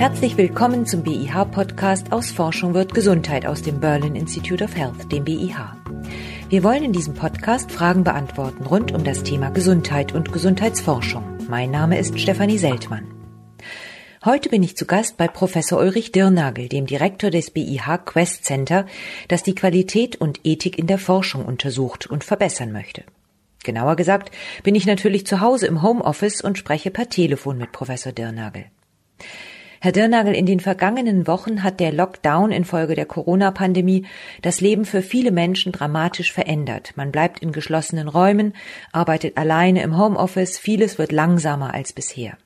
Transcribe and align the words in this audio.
Herzlich 0.00 0.38
willkommen 0.38 0.86
zum 0.86 1.02
BIH-Podcast 1.02 2.10
aus 2.10 2.30
Forschung 2.30 2.72
wird 2.72 2.94
Gesundheit 2.94 3.44
aus 3.44 3.60
dem 3.60 3.80
Berlin 3.80 4.16
Institute 4.16 4.64
of 4.64 4.74
Health, 4.74 5.12
dem 5.12 5.24
BIH. 5.24 5.76
Wir 6.48 6.64
wollen 6.64 6.84
in 6.84 6.94
diesem 6.94 7.12
Podcast 7.12 7.70
Fragen 7.70 8.02
beantworten 8.02 8.64
rund 8.64 8.92
um 8.92 9.04
das 9.04 9.24
Thema 9.24 9.50
Gesundheit 9.50 10.14
und 10.14 10.32
Gesundheitsforschung. 10.32 11.22
Mein 11.50 11.70
Name 11.70 11.98
ist 11.98 12.18
Stefanie 12.18 12.56
Seltmann. 12.56 13.12
Heute 14.24 14.48
bin 14.48 14.62
ich 14.62 14.74
zu 14.74 14.86
Gast 14.86 15.18
bei 15.18 15.28
Professor 15.28 15.78
Ulrich 15.78 16.12
Dirnagel, 16.12 16.70
dem 16.70 16.86
Direktor 16.86 17.28
des 17.28 17.50
BIH 17.50 17.98
Quest 18.06 18.46
Center, 18.46 18.86
das 19.28 19.42
die 19.42 19.54
Qualität 19.54 20.16
und 20.16 20.40
Ethik 20.44 20.78
in 20.78 20.86
der 20.86 20.98
Forschung 20.98 21.44
untersucht 21.44 22.06
und 22.06 22.24
verbessern 22.24 22.72
möchte. 22.72 23.04
Genauer 23.64 23.96
gesagt 23.96 24.30
bin 24.62 24.74
ich 24.74 24.86
natürlich 24.86 25.26
zu 25.26 25.42
Hause 25.42 25.66
im 25.66 25.82
Homeoffice 25.82 26.40
und 26.40 26.56
spreche 26.56 26.90
per 26.90 27.10
Telefon 27.10 27.58
mit 27.58 27.70
Professor 27.70 28.12
Dirnagel. 28.12 28.64
Herr 29.82 29.92
Dirnagel, 29.92 30.34
in 30.34 30.44
den 30.44 30.60
vergangenen 30.60 31.26
Wochen 31.26 31.62
hat 31.62 31.80
der 31.80 31.90
Lockdown 31.90 32.52
infolge 32.52 32.94
der 32.94 33.06
Corona-Pandemie 33.06 34.04
das 34.42 34.60
Leben 34.60 34.84
für 34.84 35.00
viele 35.00 35.32
Menschen 35.32 35.72
dramatisch 35.72 36.34
verändert. 36.34 36.92
Man 36.96 37.10
bleibt 37.10 37.38
in 37.38 37.50
geschlossenen 37.50 38.06
Räumen, 38.06 38.52
arbeitet 38.92 39.38
alleine 39.38 39.82
im 39.82 39.96
Homeoffice, 39.96 40.58
vieles 40.58 40.98
wird 40.98 41.12
langsamer 41.12 41.72
als 41.72 41.94
bisher. 41.94 42.36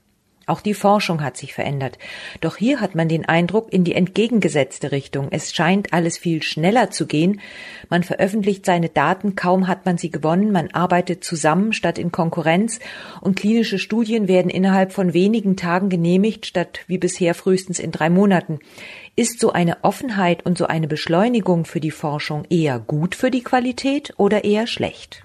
Auch 0.47 0.61
die 0.61 0.75
Forschung 0.75 1.23
hat 1.23 1.37
sich 1.37 1.55
verändert. 1.55 1.99
Doch 2.41 2.57
hier 2.57 2.81
hat 2.81 2.95
man 2.95 3.09
den 3.09 3.25
Eindruck 3.25 3.73
in 3.73 3.85
die 3.85 3.95
entgegengesetzte 3.95 4.93
Richtung. 4.93 5.29
Es 5.31 5.55
scheint 5.55 5.93
alles 5.93 6.19
viel 6.19 6.43
schneller 6.43 6.91
zu 6.91 7.07
gehen. 7.07 7.41
Man 7.89 8.03
veröffentlicht 8.03 8.67
seine 8.67 8.89
Daten, 8.89 9.37
kaum 9.37 9.69
hat 9.69 9.87
man 9.87 9.99
sie 9.99 10.11
gewonnen. 10.11 10.53
Man 10.53 10.71
arbeitet 10.71 11.25
zusammen 11.25 11.73
statt 11.73 11.99
in 11.99 12.13
Konkurrenz. 12.13 12.79
Und 13.21 13.37
klinische 13.37 13.79
Studien 13.79 14.29
werden 14.29 14.51
innerhalb 14.51 14.93
von 14.93 15.15
wenigen 15.15 15.57
Tagen 15.57 15.89
genehmigt, 15.89 16.47
statt 16.47 16.81
wie 16.87 16.99
bisher 16.99 17.35
frühestens 17.35 17.79
in 17.79 17.91
drei 17.91 18.11
Monaten. 18.11 18.59
Ist 19.17 19.41
so 19.41 19.53
eine 19.53 19.83
Offenheit 19.83 20.45
und 20.45 20.59
so 20.59 20.67
eine 20.67 20.89
Beschleunigung 20.89 21.65
für 21.65 21.81
die 21.81 21.91
Forschung 21.91 22.45
eher 22.51 22.79
gut 22.79 23.15
für 23.15 23.31
die 23.31 23.43
Qualität 23.45 24.13
oder 24.17 24.45
eher 24.45 24.67
schlecht? 24.67 25.24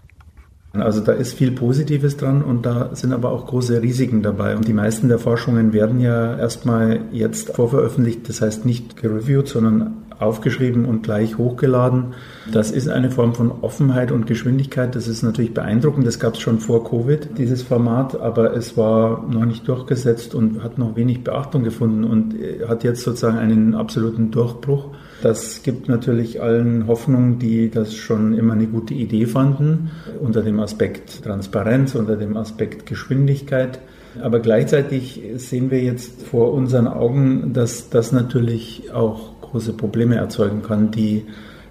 Also 0.82 1.02
da 1.02 1.12
ist 1.12 1.34
viel 1.34 1.52
Positives 1.52 2.18
dran 2.18 2.42
und 2.42 2.66
da 2.66 2.90
sind 2.94 3.14
aber 3.14 3.32
auch 3.32 3.48
große 3.48 3.82
Risiken 3.82 4.22
dabei. 4.22 4.56
Und 4.56 4.68
die 4.68 4.74
meisten 4.74 5.08
der 5.08 5.20
Forschungen 5.20 5.74
werden 5.74 6.00
ja 6.00 6.38
erstmal 6.38 7.02
jetzt 7.12 7.56
vorveröffentlicht, 7.56 8.28
das 8.30 8.42
heißt 8.42 8.66
nicht 8.66 8.98
gereviewt, 8.98 9.48
sondern 9.48 10.04
aufgeschrieben 10.20 10.86
und 10.86 11.02
gleich 11.02 11.38
hochgeladen. 11.38 12.14
Das 12.52 12.72
ist 12.72 12.90
eine 12.90 13.10
Form 13.10 13.34
von 13.34 13.52
Offenheit 13.62 14.12
und 14.12 14.28
Geschwindigkeit. 14.28 14.96
Das 14.96 15.08
ist 15.08 15.24
natürlich 15.24 15.54
beeindruckend. 15.54 16.06
Das 16.06 16.20
gab 16.20 16.34
es 16.34 16.42
schon 16.42 16.60
vor 16.60 16.84
Covid, 16.84 17.38
dieses 17.38 17.62
Format, 17.64 18.20
aber 18.20 18.54
es 18.54 18.76
war 18.76 19.26
noch 19.30 19.46
nicht 19.46 19.68
durchgesetzt 19.68 20.36
und 20.36 20.62
hat 20.62 20.78
noch 20.78 20.96
wenig 20.96 21.24
Beachtung 21.24 21.64
gefunden 21.64 22.04
und 22.04 22.36
hat 22.68 22.84
jetzt 22.84 23.04
sozusagen 23.04 23.38
einen 23.38 23.76
absoluten 23.76 24.30
Durchbruch. 24.32 24.90
Das 25.22 25.64
gibt 25.64 25.90
natürlich 25.90 26.42
allen 26.42 26.88
Hoffnung, 26.88 27.40
die 27.40 27.70
das 27.70 27.94
schon 27.94 28.34
immer 28.34 28.54
eine 28.54 28.68
gute 28.68 28.94
Idee 28.94 29.26
fanden, 29.26 29.92
unter 30.22 30.42
dem 30.42 30.60
Aspekt 30.60 31.24
Transparenz, 31.24 31.96
unter 31.96 32.16
dem 32.16 32.38
Aspekt 32.38 32.86
Geschwindigkeit. 32.86 33.80
Aber 34.22 34.40
gleichzeitig 34.40 35.22
sehen 35.36 35.72
wir 35.72 35.82
jetzt 35.82 36.24
vor 36.24 36.54
unseren 36.54 36.88
Augen, 36.88 37.52
dass 37.54 37.90
das 37.90 38.12
natürlich 38.12 38.92
auch 38.94 39.40
große 39.42 39.74
Probleme 39.74 40.16
erzeugen 40.16 40.62
kann, 40.62 40.92
die 40.92 41.26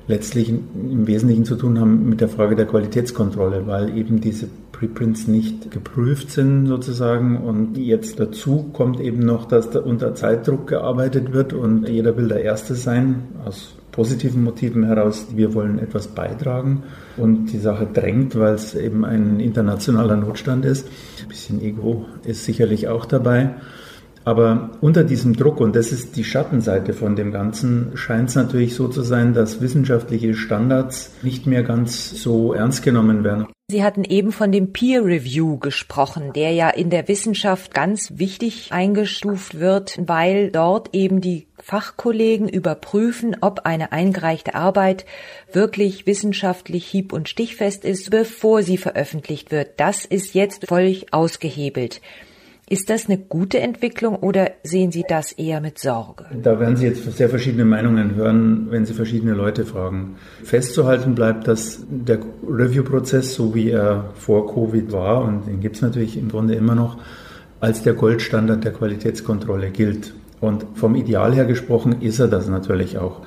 letztlich 0.08 0.48
im 0.48 1.06
Wesentlichen 1.06 1.44
zu 1.44 1.56
tun 1.56 1.78
haben 1.78 2.08
mit 2.08 2.20
der 2.20 2.28
Frage 2.28 2.56
der 2.56 2.66
Qualitätskontrolle, 2.66 3.66
weil 3.66 3.96
eben 3.96 4.20
diese 4.20 4.48
Preprints 4.79 5.27
nicht 5.27 5.73
geprüft 5.73 6.31
sind 6.31 6.67
sozusagen 6.67 7.39
und 7.39 7.77
jetzt 7.77 8.21
dazu 8.21 8.71
kommt 8.73 9.01
eben 9.01 9.19
noch, 9.19 9.47
dass 9.47 9.71
da 9.71 9.81
unter 9.81 10.15
Zeitdruck 10.15 10.69
gearbeitet 10.69 11.33
wird 11.33 11.53
und 11.53 11.89
jeder 11.89 12.17
will 12.17 12.29
der 12.29 12.45
Erste 12.45 12.77
sein, 12.77 13.25
aus 13.45 13.75
positiven 13.91 14.45
Motiven 14.45 14.84
heraus, 14.84 15.27
wir 15.34 15.55
wollen 15.55 15.81
etwas 15.81 16.06
beitragen 16.06 16.84
und 17.17 17.47
die 17.47 17.59
Sache 17.59 17.88
drängt, 17.93 18.38
weil 18.38 18.55
es 18.55 18.77
eben 18.77 19.05
ein 19.05 19.41
internationaler 19.41 20.17
Notstand 20.17 20.65
ist. 20.65 20.87
Ein 21.22 21.28
bisschen 21.28 21.61
Ego 21.61 22.06
ist 22.22 22.44
sicherlich 22.44 22.87
auch 22.87 23.06
dabei. 23.06 23.56
Aber 24.25 24.71
unter 24.81 25.03
diesem 25.03 25.34
Druck, 25.34 25.59
und 25.61 25.75
das 25.75 25.91
ist 25.91 26.15
die 26.15 26.22
Schattenseite 26.22 26.93
von 26.93 27.17
dem 27.17 27.33
Ganzen, 27.33 27.93
scheint 27.94 28.28
es 28.28 28.37
natürlich 28.37 28.77
so 28.77 28.87
zu 28.87 29.03
sein, 29.03 29.33
dass 29.34 29.61
wissenschaftliche 29.61 30.34
Standards 30.34 31.11
nicht 31.22 31.47
mehr 31.47 31.65
ganz 31.65 32.22
so 32.22 32.53
ernst 32.53 32.84
genommen 32.84 33.25
werden. 33.25 33.47
Sie 33.71 33.84
hatten 33.84 34.05
eben 34.05 34.33
von 34.33 34.51
dem 34.51 34.73
Peer 34.73 35.05
Review 35.05 35.59
gesprochen, 35.59 36.33
der 36.33 36.53
ja 36.53 36.71
in 36.71 36.89
der 36.89 37.06
Wissenschaft 37.06 37.75
ganz 37.75 38.12
wichtig 38.17 38.73
eingestuft 38.73 39.61
wird, 39.61 39.99
weil 40.01 40.51
dort 40.51 40.95
eben 40.95 41.21
die 41.21 41.49
Fachkollegen 41.59 42.49
überprüfen, 42.49 43.37
ob 43.43 43.67
eine 43.67 43.93
eingereichte 43.93 44.55
Arbeit 44.55 45.05
wirklich 45.53 46.06
wissenschaftlich 46.06 46.87
hieb- 46.87 47.12
und 47.12 47.29
stichfest 47.29 47.84
ist, 47.84 48.09
bevor 48.09 48.62
sie 48.62 48.79
veröffentlicht 48.79 49.51
wird. 49.51 49.79
Das 49.79 50.06
ist 50.06 50.33
jetzt 50.33 50.67
völlig 50.67 51.12
ausgehebelt. 51.12 52.00
Ist 52.71 52.91
das 52.91 53.06
eine 53.06 53.17
gute 53.17 53.61
Entwicklung 53.61 54.17
oder 54.17 54.51
sehen 54.62 54.93
Sie 54.93 55.05
das 55.09 55.33
eher 55.33 55.62
mit 55.62 55.79
Sorge? 55.79 56.27
Da 56.43 56.61
werden 56.61 56.77
Sie 56.77 56.87
jetzt 56.87 57.03
sehr 57.17 57.31
verschiedene 57.31 57.65
Meinungen 57.65 58.15
hören, 58.15 58.67
wenn 58.71 58.84
Sie 58.84 58.93
verschiedene 58.93 59.33
Leute 59.33 59.65
fragen. 59.65 60.17
Festzuhalten 60.45 61.15
bleibt, 61.15 61.49
dass 61.49 61.81
der 61.89 62.19
Review-Prozess, 62.47 63.34
so 63.34 63.55
wie 63.55 63.71
er 63.71 64.11
vor 64.17 64.53
Covid 64.53 64.93
war, 64.93 65.25
und 65.25 65.47
den 65.47 65.61
gibt 65.61 65.77
es 65.77 65.83
natürlich 65.83 66.19
im 66.19 66.29
Grunde 66.29 66.56
immer 66.56 66.75
noch, 66.75 66.99
als 67.61 67.83
der 67.83 67.95
Goldstandard 67.95 68.62
der 68.62 68.73
Qualitätskontrolle 68.73 69.71
gilt. 69.71 70.12
Und 70.41 70.67
vom 70.75 70.95
Ideal 70.95 71.35
her 71.35 71.47
gesprochen 71.47 72.03
ist 72.03 72.19
er 72.19 72.29
das 72.29 72.49
natürlich 72.49 72.99
auch. 72.99 73.23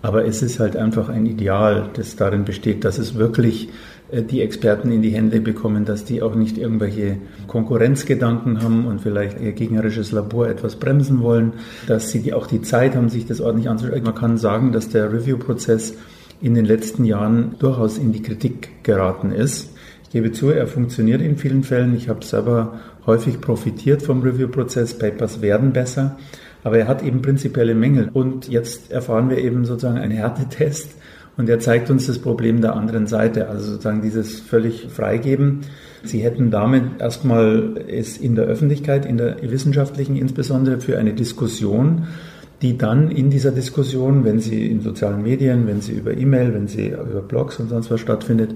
Aber 0.00 0.24
es 0.24 0.40
ist 0.40 0.58
halt 0.58 0.74
einfach 0.76 1.08
ein 1.08 1.26
Ideal, 1.26 1.90
das 1.94 2.16
darin 2.16 2.44
besteht, 2.44 2.84
dass 2.84 2.96
es 2.96 3.16
wirklich 3.16 3.68
die 4.12 4.40
Experten 4.40 4.92
in 4.92 5.02
die 5.02 5.10
Hände 5.10 5.40
bekommen, 5.40 5.84
dass 5.84 6.04
die 6.04 6.22
auch 6.22 6.34
nicht 6.34 6.58
irgendwelche 6.58 7.16
Konkurrenzgedanken 7.48 8.62
haben 8.62 8.86
und 8.86 9.00
vielleicht 9.00 9.40
ihr 9.40 9.52
gegnerisches 9.52 10.12
Labor 10.12 10.48
etwas 10.48 10.76
bremsen 10.76 11.20
wollen, 11.22 11.54
dass 11.86 12.10
sie 12.10 12.32
auch 12.32 12.46
die 12.46 12.62
Zeit 12.62 12.94
haben, 12.94 13.08
sich 13.08 13.26
das 13.26 13.40
ordentlich 13.40 13.68
anzuschauen. 13.68 14.04
Man 14.04 14.14
kann 14.14 14.38
sagen, 14.38 14.70
dass 14.72 14.88
der 14.88 15.12
Review-Prozess 15.12 15.94
in 16.40 16.54
den 16.54 16.66
letzten 16.66 17.04
Jahren 17.04 17.56
durchaus 17.58 17.98
in 17.98 18.12
die 18.12 18.22
Kritik 18.22 18.84
geraten 18.84 19.32
ist. 19.32 19.70
Ich 20.04 20.10
gebe 20.10 20.30
zu, 20.30 20.50
er 20.50 20.68
funktioniert 20.68 21.20
in 21.20 21.36
vielen 21.36 21.64
Fällen. 21.64 21.96
Ich 21.96 22.08
habe 22.08 22.24
selber 22.24 22.78
häufig 23.06 23.40
profitiert 23.40 24.02
vom 24.02 24.22
Review-Prozess. 24.22 24.98
Papers 24.98 25.42
werden 25.42 25.72
besser. 25.72 26.16
Aber 26.62 26.78
er 26.78 26.88
hat 26.88 27.02
eben 27.02 27.22
prinzipielle 27.22 27.74
Mängel. 27.74 28.10
Und 28.12 28.48
jetzt 28.48 28.92
erfahren 28.92 29.30
wir 29.30 29.38
eben 29.38 29.64
sozusagen 29.64 29.98
einen 29.98 30.12
Härtetest 30.12 30.90
und 31.36 31.48
er 31.48 31.58
zeigt 31.60 31.90
uns 31.90 32.06
das 32.06 32.18
Problem 32.18 32.60
der 32.60 32.74
anderen 32.74 33.06
Seite, 33.06 33.48
also 33.48 33.72
sozusagen 33.72 34.02
dieses 34.02 34.40
völlig 34.40 34.88
Freigeben. 34.88 35.60
Sie 36.02 36.20
hätten 36.20 36.50
damit 36.50 37.00
erstmal 37.00 37.74
es 37.88 38.16
in 38.16 38.34
der 38.34 38.46
Öffentlichkeit, 38.46 39.04
in 39.04 39.18
der 39.18 39.36
wissenschaftlichen 39.42 40.16
insbesondere 40.16 40.80
für 40.80 40.98
eine 40.98 41.12
Diskussion, 41.12 42.06
die 42.62 42.78
dann 42.78 43.10
in 43.10 43.28
dieser 43.28 43.50
Diskussion, 43.50 44.24
wenn 44.24 44.40
sie 44.40 44.66
in 44.66 44.80
sozialen 44.80 45.22
Medien, 45.22 45.66
wenn 45.66 45.82
sie 45.82 45.92
über 45.92 46.16
E-Mail, 46.16 46.54
wenn 46.54 46.68
sie 46.68 46.88
über 46.88 47.20
Blogs 47.20 47.60
und 47.60 47.68
sonst 47.68 47.90
was 47.90 48.00
stattfindet, 48.00 48.54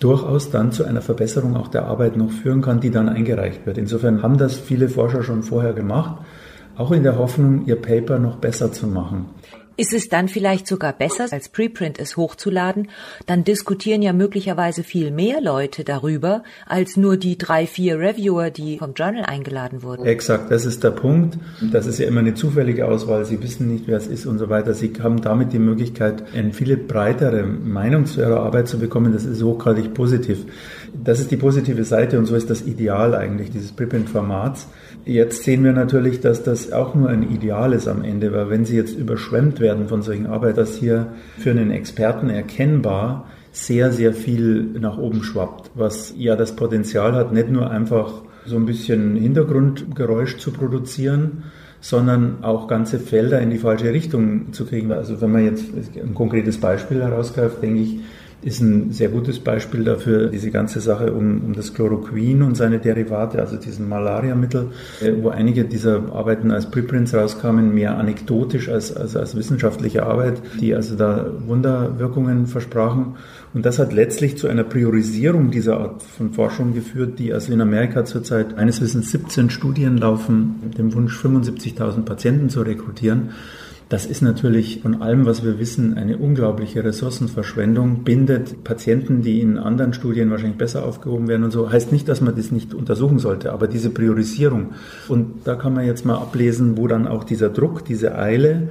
durchaus 0.00 0.50
dann 0.50 0.72
zu 0.72 0.84
einer 0.84 1.02
Verbesserung 1.02 1.56
auch 1.56 1.68
der 1.68 1.84
Arbeit 1.84 2.16
noch 2.16 2.30
führen 2.30 2.62
kann, 2.62 2.80
die 2.80 2.90
dann 2.90 3.08
eingereicht 3.08 3.66
wird. 3.66 3.76
Insofern 3.76 4.22
haben 4.22 4.38
das 4.38 4.56
viele 4.56 4.88
Forscher 4.88 5.22
schon 5.22 5.42
vorher 5.42 5.74
gemacht, 5.74 6.24
auch 6.76 6.90
in 6.90 7.02
der 7.02 7.18
Hoffnung, 7.18 7.66
ihr 7.66 7.76
Paper 7.76 8.18
noch 8.18 8.36
besser 8.36 8.72
zu 8.72 8.86
machen. 8.86 9.26
Ist 9.76 9.92
es 9.92 10.08
dann 10.08 10.28
vielleicht 10.28 10.68
sogar 10.68 10.92
besser, 10.92 11.26
als 11.32 11.48
Preprint 11.48 11.98
es 11.98 12.16
hochzuladen? 12.16 12.88
Dann 13.26 13.42
diskutieren 13.42 14.02
ja 14.02 14.12
möglicherweise 14.12 14.84
viel 14.84 15.10
mehr 15.10 15.40
Leute 15.40 15.82
darüber, 15.82 16.44
als 16.66 16.96
nur 16.96 17.16
die 17.16 17.36
drei, 17.36 17.66
vier 17.66 17.98
Reviewer, 17.98 18.50
die 18.50 18.78
vom 18.78 18.94
Journal 18.94 19.24
eingeladen 19.24 19.82
wurden. 19.82 20.06
Exakt, 20.06 20.52
das 20.52 20.64
ist 20.64 20.84
der 20.84 20.92
Punkt. 20.92 21.38
Das 21.60 21.86
ist 21.86 21.98
ja 21.98 22.06
immer 22.06 22.20
eine 22.20 22.34
zufällige 22.34 22.86
Auswahl. 22.86 23.24
Sie 23.24 23.42
wissen 23.42 23.72
nicht, 23.72 23.88
wer 23.88 23.98
es 23.98 24.06
ist 24.06 24.26
und 24.26 24.38
so 24.38 24.48
weiter. 24.48 24.74
Sie 24.74 24.92
haben 25.02 25.20
damit 25.20 25.52
die 25.52 25.58
Möglichkeit, 25.58 26.22
eine 26.34 26.52
viel 26.52 26.76
breitere 26.76 27.42
Meinung 27.42 28.06
zu 28.06 28.20
ihrer 28.20 28.40
Arbeit 28.40 28.68
zu 28.68 28.78
bekommen. 28.78 29.12
Das 29.12 29.24
ist 29.24 29.42
hochgradig 29.42 29.92
positiv. 29.92 30.44
Das 30.92 31.18
ist 31.18 31.32
die 31.32 31.36
positive 31.36 31.84
Seite 31.84 32.18
und 32.18 32.26
so 32.26 32.36
ist 32.36 32.48
das 32.48 32.62
Ideal 32.62 33.16
eigentlich 33.16 33.50
dieses 33.50 33.72
Preprint-Formats. 33.72 34.68
Jetzt 35.06 35.42
sehen 35.42 35.64
wir 35.64 35.72
natürlich, 35.72 36.20
dass 36.20 36.42
das 36.42 36.72
auch 36.72 36.94
nur 36.94 37.10
ein 37.10 37.30
Ideal 37.30 37.74
ist 37.74 37.88
am 37.88 38.02
Ende, 38.02 38.32
weil 38.32 38.48
wenn 38.48 38.64
Sie 38.64 38.76
jetzt 38.76 38.96
überschwemmt 38.96 39.60
werden 39.60 39.88
von 39.88 40.00
solchen 40.00 40.26
Arbeiten, 40.26 40.56
dass 40.56 40.76
hier 40.76 41.08
für 41.38 41.50
einen 41.50 41.70
Experten 41.70 42.30
erkennbar 42.30 43.26
sehr, 43.52 43.92
sehr 43.92 44.14
viel 44.14 44.64
nach 44.80 44.96
oben 44.96 45.22
schwappt, 45.22 45.70
was 45.74 46.14
ja 46.16 46.36
das 46.36 46.56
Potenzial 46.56 47.12
hat, 47.14 47.32
nicht 47.32 47.50
nur 47.50 47.70
einfach 47.70 48.22
so 48.46 48.56
ein 48.56 48.64
bisschen 48.64 49.16
Hintergrundgeräusch 49.16 50.38
zu 50.38 50.52
produzieren, 50.52 51.44
sondern 51.80 52.42
auch 52.42 52.66
ganze 52.66 52.98
Felder 52.98 53.40
in 53.40 53.50
die 53.50 53.58
falsche 53.58 53.92
Richtung 53.92 54.54
zu 54.54 54.64
kriegen. 54.64 54.90
Also 54.90 55.20
wenn 55.20 55.32
man 55.32 55.44
jetzt 55.44 55.66
ein 55.96 56.14
konkretes 56.14 56.58
Beispiel 56.58 57.02
herausgreift, 57.02 57.62
denke 57.62 57.82
ich, 57.82 57.98
ist 58.44 58.60
ein 58.60 58.92
sehr 58.92 59.08
gutes 59.08 59.40
Beispiel 59.40 59.84
dafür, 59.84 60.28
diese 60.28 60.50
ganze 60.50 60.80
Sache 60.80 61.12
um, 61.12 61.42
um 61.46 61.52
das 61.54 61.72
Chloroquin 61.72 62.42
und 62.42 62.56
seine 62.56 62.78
Derivate, 62.78 63.40
also 63.40 63.56
diesen 63.56 63.88
Malariamittel, 63.88 64.68
äh, 65.00 65.12
wo 65.22 65.30
einige 65.30 65.64
dieser 65.64 66.12
Arbeiten 66.12 66.50
als 66.50 66.70
Preprints 66.70 67.14
rauskamen, 67.14 67.74
mehr 67.74 67.96
anekdotisch 67.96 68.68
als, 68.68 68.94
als, 68.94 69.16
als 69.16 69.34
wissenschaftliche 69.34 70.04
Arbeit, 70.04 70.42
die 70.60 70.74
also 70.74 70.94
da 70.94 71.26
Wunderwirkungen 71.46 72.46
versprachen. 72.46 73.16
Und 73.54 73.64
das 73.64 73.78
hat 73.78 73.94
letztlich 73.94 74.36
zu 74.36 74.46
einer 74.48 74.64
Priorisierung 74.64 75.50
dieser 75.50 75.78
Art 75.78 76.02
von 76.02 76.32
Forschung 76.32 76.74
geführt, 76.74 77.18
die 77.18 77.32
also 77.32 77.50
in 77.52 77.62
Amerika 77.62 78.04
zurzeit 78.04 78.58
eines 78.58 78.82
Wissens 78.82 79.10
17 79.10 79.48
Studien 79.48 79.96
laufen, 79.96 80.56
mit 80.62 80.76
dem 80.76 80.92
Wunsch 80.92 81.18
75.000 81.18 82.02
Patienten 82.02 82.50
zu 82.50 82.60
rekrutieren. 82.60 83.30
Das 83.94 84.06
ist 84.06 84.22
natürlich 84.22 84.80
von 84.82 85.02
allem, 85.02 85.24
was 85.24 85.44
wir 85.44 85.60
wissen, 85.60 85.94
eine 85.94 86.18
unglaubliche 86.18 86.82
Ressourcenverschwendung, 86.82 88.02
bindet 88.02 88.64
Patienten, 88.64 89.22
die 89.22 89.40
in 89.40 89.56
anderen 89.56 89.92
Studien 89.94 90.32
wahrscheinlich 90.32 90.58
besser 90.58 90.84
aufgehoben 90.84 91.28
werden 91.28 91.44
und 91.44 91.52
so. 91.52 91.70
Heißt 91.70 91.92
nicht, 91.92 92.08
dass 92.08 92.20
man 92.20 92.34
das 92.34 92.50
nicht 92.50 92.74
untersuchen 92.74 93.20
sollte, 93.20 93.52
aber 93.52 93.68
diese 93.68 93.90
Priorisierung. 93.90 94.72
Und 95.06 95.46
da 95.46 95.54
kann 95.54 95.74
man 95.74 95.86
jetzt 95.86 96.04
mal 96.04 96.16
ablesen, 96.16 96.76
wo 96.76 96.88
dann 96.88 97.06
auch 97.06 97.22
dieser 97.22 97.50
Druck, 97.50 97.84
diese 97.84 98.18
Eile, 98.18 98.70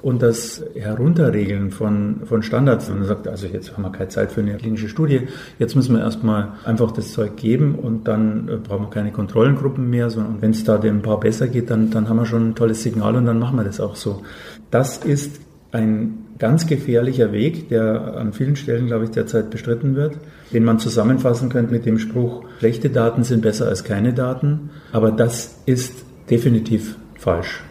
und 0.00 0.22
das 0.22 0.62
Herunterregeln 0.74 1.70
von, 1.70 2.20
von 2.24 2.42
Standards. 2.42 2.88
Und 2.88 2.98
man 2.98 3.08
sagt, 3.08 3.26
also 3.26 3.46
jetzt 3.46 3.72
haben 3.72 3.82
wir 3.82 3.90
keine 3.90 4.08
Zeit 4.08 4.32
für 4.32 4.40
eine 4.40 4.56
klinische 4.56 4.88
Studie, 4.88 5.28
jetzt 5.58 5.74
müssen 5.74 5.94
wir 5.96 6.02
erstmal 6.02 6.52
einfach 6.64 6.92
das 6.92 7.12
Zeug 7.12 7.36
geben 7.36 7.74
und 7.74 8.06
dann 8.06 8.48
äh, 8.48 8.56
brauchen 8.56 8.84
wir 8.84 8.90
keine 8.90 9.12
Kontrollengruppen 9.12 9.88
mehr, 9.90 10.10
sondern 10.10 10.40
wenn 10.40 10.52
es 10.52 10.64
da 10.64 10.78
dem 10.78 11.02
Paar 11.02 11.20
besser 11.20 11.48
geht, 11.48 11.70
dann, 11.70 11.90
dann 11.90 12.08
haben 12.08 12.16
wir 12.16 12.26
schon 12.26 12.50
ein 12.50 12.54
tolles 12.54 12.82
Signal 12.82 13.16
und 13.16 13.26
dann 13.26 13.38
machen 13.38 13.56
wir 13.56 13.64
das 13.64 13.80
auch 13.80 13.96
so. 13.96 14.22
Das 14.70 14.98
ist 14.98 15.40
ein 15.72 16.26
ganz 16.38 16.66
gefährlicher 16.66 17.32
Weg, 17.32 17.68
der 17.68 18.16
an 18.16 18.32
vielen 18.32 18.56
Stellen, 18.56 18.86
glaube 18.86 19.04
ich, 19.04 19.10
derzeit 19.10 19.50
bestritten 19.50 19.96
wird, 19.96 20.16
den 20.52 20.64
man 20.64 20.78
zusammenfassen 20.78 21.48
könnte 21.48 21.72
mit 21.72 21.84
dem 21.84 21.98
Spruch, 21.98 22.44
schlechte 22.58 22.90
Daten 22.90 23.24
sind 23.24 23.42
besser 23.42 23.66
als 23.66 23.84
keine 23.84 24.14
Daten, 24.14 24.70
aber 24.92 25.10
das 25.10 25.58
ist 25.66 26.04
definitiv 26.30 26.96
falsch. 27.18 27.62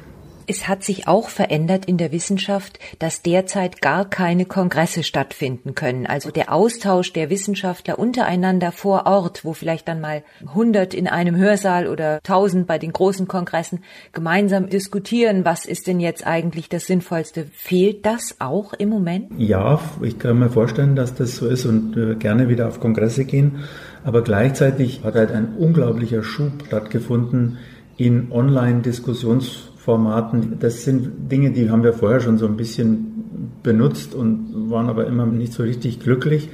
Es 0.49 0.69
hat 0.69 0.81
sich 0.81 1.09
auch 1.09 1.27
verändert 1.27 1.85
in 1.85 1.97
der 1.97 2.13
Wissenschaft, 2.13 2.79
dass 2.99 3.21
derzeit 3.21 3.81
gar 3.81 4.09
keine 4.09 4.45
Kongresse 4.45 5.03
stattfinden 5.03 5.75
können. 5.75 6.05
Also 6.05 6.31
der 6.31 6.53
Austausch 6.53 7.11
der 7.11 7.29
Wissenschaftler 7.29 7.99
untereinander 7.99 8.71
vor 8.71 9.05
Ort, 9.05 9.43
wo 9.43 9.51
vielleicht 9.51 9.89
dann 9.89 9.99
mal 9.99 10.23
100 10.47 10.93
in 10.93 11.07
einem 11.07 11.35
Hörsaal 11.35 11.87
oder 11.87 12.15
1000 12.19 12.65
bei 12.65 12.77
den 12.77 12.93
großen 12.93 13.27
Kongressen 13.27 13.83
gemeinsam 14.13 14.69
diskutieren, 14.69 15.43
was 15.43 15.65
ist 15.65 15.85
denn 15.85 15.99
jetzt 15.99 16.25
eigentlich 16.25 16.69
das 16.69 16.87
Sinnvollste. 16.87 17.47
Fehlt 17.51 18.05
das 18.05 18.37
auch 18.39 18.71
im 18.73 18.87
Moment? 18.87 19.31
Ja, 19.37 19.81
ich 20.01 20.17
kann 20.17 20.39
mir 20.39 20.49
vorstellen, 20.49 20.95
dass 20.95 21.13
das 21.13 21.35
so 21.35 21.47
ist 21.47 21.65
und 21.65 22.19
gerne 22.19 22.47
wieder 22.47 22.69
auf 22.69 22.79
Kongresse 22.79 23.25
gehen. 23.25 23.65
Aber 24.05 24.23
gleichzeitig 24.23 25.01
hat 25.03 25.15
halt 25.15 25.31
ein 25.31 25.55
unglaublicher 25.57 26.23
Schub 26.23 26.63
stattgefunden 26.65 27.57
in 27.97 28.31
Online-Diskussions 28.31 29.71
Formaten. 29.87 30.57
Das 30.59 30.83
sind 30.83 31.31
Dinge, 31.31 31.51
die 31.51 31.69
haben 31.69 31.81
wir 31.81 31.93
vorher 31.93 32.19
schon 32.19 32.37
so 32.37 32.45
ein 32.45 32.57
bisschen 32.57 33.53
benutzt 33.63 34.13
und 34.13 34.69
waren 34.69 34.89
aber 34.89 35.07
immer 35.07 35.25
nicht 35.25 35.53
so 35.53 35.63
richtig 35.63 36.01
glücklich. 36.01 36.49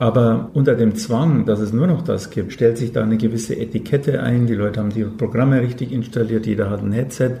Aber 0.00 0.50
unter 0.54 0.74
dem 0.74 0.96
Zwang, 0.96 1.46
dass 1.46 1.60
es 1.60 1.72
nur 1.72 1.86
noch 1.86 2.02
das 2.02 2.30
gibt, 2.30 2.52
stellt 2.52 2.76
sich 2.76 2.90
da 2.90 3.04
eine 3.04 3.16
gewisse 3.16 3.56
Etikette 3.56 4.20
ein. 4.20 4.48
Die 4.48 4.56
Leute 4.56 4.80
haben 4.80 4.90
die 4.90 5.04
Programme 5.04 5.60
richtig 5.60 5.92
installiert, 5.92 6.46
jeder 6.46 6.68
hat 6.68 6.82
ein 6.82 6.90
Headset. 6.90 7.36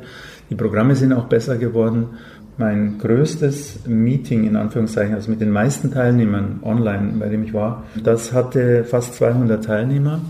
Die 0.50 0.54
Programme 0.54 0.94
sind 0.94 1.12
auch 1.12 1.24
besser 1.24 1.56
geworden. 1.56 2.10
Mein 2.56 2.98
größtes 2.98 3.88
Meeting 3.88 4.44
in 4.44 4.54
Anführungszeichen, 4.54 5.16
also 5.16 5.32
mit 5.32 5.40
den 5.40 5.50
meisten 5.50 5.90
Teilnehmern 5.90 6.60
online, 6.62 7.14
bei 7.18 7.28
dem 7.28 7.42
ich 7.42 7.52
war, 7.52 7.82
das 8.00 8.32
hatte 8.32 8.84
fast 8.84 9.16
200 9.16 9.64
Teilnehmer. 9.64 10.20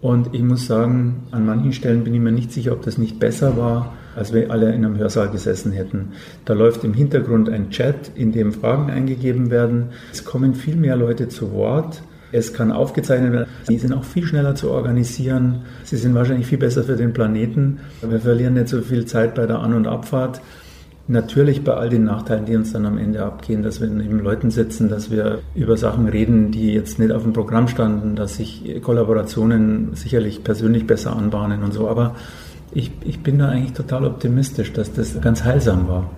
Und 0.00 0.34
ich 0.34 0.42
muss 0.42 0.66
sagen, 0.66 1.22
an 1.30 1.46
manchen 1.46 1.72
Stellen 1.72 2.02
bin 2.02 2.14
ich 2.14 2.20
mir 2.20 2.32
nicht 2.32 2.50
sicher, 2.50 2.72
ob 2.72 2.82
das 2.82 2.98
nicht 2.98 3.20
besser 3.20 3.56
war, 3.56 3.94
als 4.16 4.32
wir 4.32 4.50
alle 4.50 4.72
in 4.72 4.84
einem 4.84 4.96
Hörsaal 4.98 5.30
gesessen 5.30 5.72
hätten. 5.72 6.12
Da 6.44 6.54
läuft 6.54 6.84
im 6.84 6.94
Hintergrund 6.94 7.48
ein 7.48 7.70
Chat, 7.70 8.10
in 8.14 8.32
dem 8.32 8.52
Fragen 8.52 8.90
eingegeben 8.90 9.50
werden. 9.50 9.86
Es 10.12 10.24
kommen 10.24 10.54
viel 10.54 10.76
mehr 10.76 10.96
Leute 10.96 11.28
zu 11.28 11.52
Wort. 11.52 12.02
Es 12.32 12.52
kann 12.52 12.72
aufgezeichnet 12.72 13.32
werden. 13.32 13.46
Sie 13.68 13.78
sind 13.78 13.92
auch 13.92 14.02
viel 14.04 14.26
schneller 14.26 14.56
zu 14.56 14.70
organisieren. 14.70 15.62
Sie 15.84 15.96
sind 15.96 16.14
wahrscheinlich 16.14 16.48
viel 16.48 16.58
besser 16.58 16.82
für 16.82 16.96
den 16.96 17.12
Planeten. 17.12 17.78
Wir 18.02 18.20
verlieren 18.20 18.54
nicht 18.54 18.68
so 18.68 18.80
viel 18.80 19.06
Zeit 19.06 19.36
bei 19.36 19.46
der 19.46 19.60
An- 19.60 19.74
und 19.74 19.86
Abfahrt. 19.86 20.40
Natürlich 21.06 21.62
bei 21.62 21.74
all 21.74 21.90
den 21.90 22.04
Nachteilen, 22.04 22.46
die 22.46 22.56
uns 22.56 22.72
dann 22.72 22.86
am 22.86 22.96
Ende 22.96 23.22
abgehen, 23.22 23.62
dass 23.62 23.80
wir 23.80 23.88
neben 23.88 24.20
Leuten 24.20 24.50
sitzen, 24.50 24.88
dass 24.88 25.10
wir 25.10 25.40
über 25.54 25.76
Sachen 25.76 26.08
reden, 26.08 26.50
die 26.50 26.72
jetzt 26.72 26.98
nicht 26.98 27.12
auf 27.12 27.22
dem 27.22 27.34
Programm 27.34 27.68
standen, 27.68 28.16
dass 28.16 28.36
sich 28.36 28.80
Kollaborationen 28.82 29.90
sicherlich 29.94 30.42
persönlich 30.42 30.86
besser 30.86 31.14
anbahnen 31.14 31.62
und 31.62 31.74
so. 31.74 31.88
Aber 31.88 32.16
ich, 32.74 32.90
ich 33.04 33.22
bin 33.22 33.38
da 33.38 33.48
eigentlich 33.48 33.72
total 33.72 34.04
optimistisch, 34.04 34.72
dass 34.72 34.92
das 34.92 35.20
ganz 35.20 35.44
heilsam 35.44 35.88
war. 35.88 36.10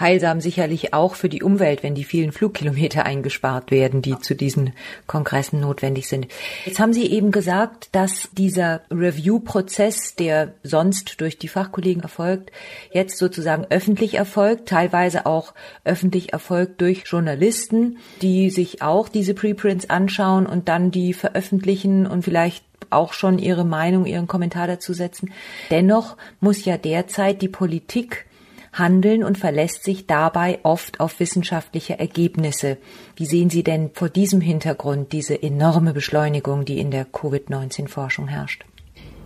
Heilsam 0.00 0.40
sicherlich 0.40 0.94
auch 0.94 1.14
für 1.14 1.28
die 1.28 1.42
Umwelt, 1.42 1.82
wenn 1.82 1.94
die 1.94 2.04
vielen 2.04 2.32
Flugkilometer 2.32 3.04
eingespart 3.04 3.70
werden, 3.70 4.02
die 4.02 4.18
zu 4.18 4.34
diesen 4.34 4.72
Kongressen 5.06 5.60
notwendig 5.60 6.08
sind. 6.08 6.28
Jetzt 6.64 6.78
haben 6.78 6.92
Sie 6.92 7.06
eben 7.06 7.30
gesagt, 7.30 7.88
dass 7.92 8.28
dieser 8.32 8.82
Review-Prozess, 8.90 10.14
der 10.14 10.54
sonst 10.62 11.20
durch 11.20 11.38
die 11.38 11.48
Fachkollegen 11.48 12.02
erfolgt, 12.02 12.52
jetzt 12.92 13.18
sozusagen 13.18 13.66
öffentlich 13.70 14.14
erfolgt, 14.14 14.68
teilweise 14.68 15.26
auch 15.26 15.54
öffentlich 15.84 16.32
erfolgt 16.32 16.80
durch 16.80 17.04
Journalisten, 17.06 17.98
die 18.22 18.50
sich 18.50 18.82
auch 18.82 19.08
diese 19.08 19.34
Preprints 19.34 19.90
anschauen 19.90 20.46
und 20.46 20.68
dann 20.68 20.90
die 20.90 21.12
veröffentlichen 21.12 22.06
und 22.06 22.22
vielleicht 22.22 22.64
auch 22.90 23.12
schon 23.12 23.38
ihre 23.38 23.64
Meinung, 23.64 24.06
ihren 24.06 24.26
Kommentar 24.26 24.66
dazu 24.66 24.92
setzen. 24.92 25.32
Dennoch 25.70 26.16
muss 26.40 26.64
ja 26.64 26.76
derzeit 26.76 27.42
die 27.42 27.48
Politik 27.48 28.27
handeln 28.72 29.24
und 29.24 29.38
verlässt 29.38 29.84
sich 29.84 30.06
dabei 30.06 30.58
oft 30.62 31.00
auf 31.00 31.20
wissenschaftliche 31.20 31.98
Ergebnisse. 31.98 32.78
Wie 33.16 33.26
sehen 33.26 33.50
Sie 33.50 33.62
denn 33.62 33.90
vor 33.94 34.08
diesem 34.08 34.40
Hintergrund 34.40 35.12
diese 35.12 35.42
enorme 35.42 35.92
Beschleunigung, 35.92 36.64
die 36.64 36.78
in 36.78 36.90
der 36.90 37.04
Covid-19-Forschung 37.04 38.28
herrscht? 38.28 38.64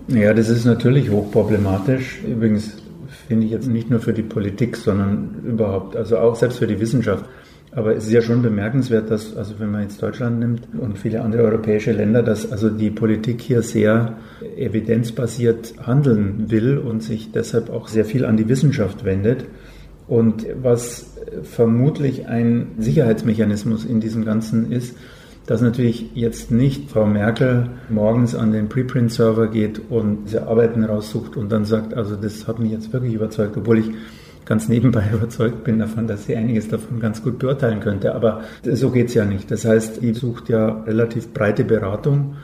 Ja, 0.09 0.35
das 0.35 0.49
ist 0.49 0.65
natürlich 0.65 1.11
hochproblematisch. 1.11 2.23
Übrigens 2.25 2.77
finde 3.29 3.47
ich 3.47 3.53
jetzt 3.53 3.69
nicht 3.69 3.91
nur 3.91 4.01
für 4.01 4.13
die 4.13 4.23
Politik, 4.23 4.77
sondern 4.77 5.43
überhaupt, 5.45 5.97
also 5.97 6.19
auch 6.19 6.35
selbst 6.35 6.59
für 6.59 6.67
die 6.67 6.81
Wissenschaft. 6.81 7.25
Aber 7.75 7.97
es 7.97 8.07
ist 8.07 8.13
ja 8.13 8.21
schon 8.21 8.43
bemerkenswert, 8.43 9.11
dass, 9.11 9.35
also 9.35 9.55
wenn 9.59 9.71
man 9.71 9.83
jetzt 9.83 10.03
Deutschland 10.03 10.39
nimmt 10.41 10.69
und 10.79 10.99
viele 10.99 11.23
andere 11.23 11.45
europäische 11.45 11.93
Länder, 11.93 12.23
dass 12.23 12.53
also 12.53 12.69
die 12.69 12.91
Politik 12.91 13.41
hier 13.41 13.63
sehr 13.63 14.19
evidenzbasiert 14.57 15.75
handeln 15.87 16.51
will 16.51 16.77
und 16.77 17.03
sich 17.03 17.33
deshalb 17.33 17.71
auch 17.71 17.89
sehr 17.89 18.05
viel 18.05 18.27
an 18.27 18.37
die 18.37 18.49
Wissenschaft 18.49 19.05
wendet. 19.05 19.47
Und 20.07 20.47
was 20.63 21.17
vermutlich 21.43 22.27
ein 22.27 22.73
Sicherheitsmechanismus 22.79 23.87
in 23.87 24.01
diesem 24.01 24.27
Ganzen 24.27 24.71
ist, 24.71 24.97
dass 25.47 25.61
natürlich 25.61 26.11
jetzt 26.15 26.51
nicht 26.51 26.91
Frau 26.91 27.07
Merkel 27.07 27.71
morgens 27.89 28.35
an 28.35 28.53
den 28.53 28.69
Preprint-Server 28.69 29.49
geht 29.49 29.81
und 29.91 30.27
diese 30.27 30.47
Arbeiten 30.47 30.85
raussucht 30.85 31.37
und 31.37 31.51
dann 31.51 31.65
sagt, 31.65 31.95
also 31.95 32.17
das 32.17 32.47
hat 32.47 32.59
mich 32.59 32.71
jetzt 32.71 32.93
wirklich 32.93 33.15
überzeugt, 33.15 33.57
obwohl 33.57 33.79
ich 33.79 33.91
ganz 34.45 34.69
nebenbei 34.69 35.05
überzeugt 35.13 35.65
bin 35.65 35.79
davon, 35.79 36.07
dass 36.07 36.27
sie 36.27 36.37
einiges 36.37 36.69
davon 36.69 37.01
ganz 37.01 37.23
gut 37.23 37.39
beurteilen 37.39 37.81
könnte. 37.81 38.15
Aber 38.15 38.43
so 38.65 38.91
geht's 38.91 39.15
ja 39.15 39.25
nicht. 39.25 39.51
Das 39.51 39.65
heißt, 39.65 40.03
die 40.03 40.15
sucht 40.15 40.49
ja 40.49 40.83
relativ 40.83 41.33
breite 41.33 41.65
Beratung 41.65 42.37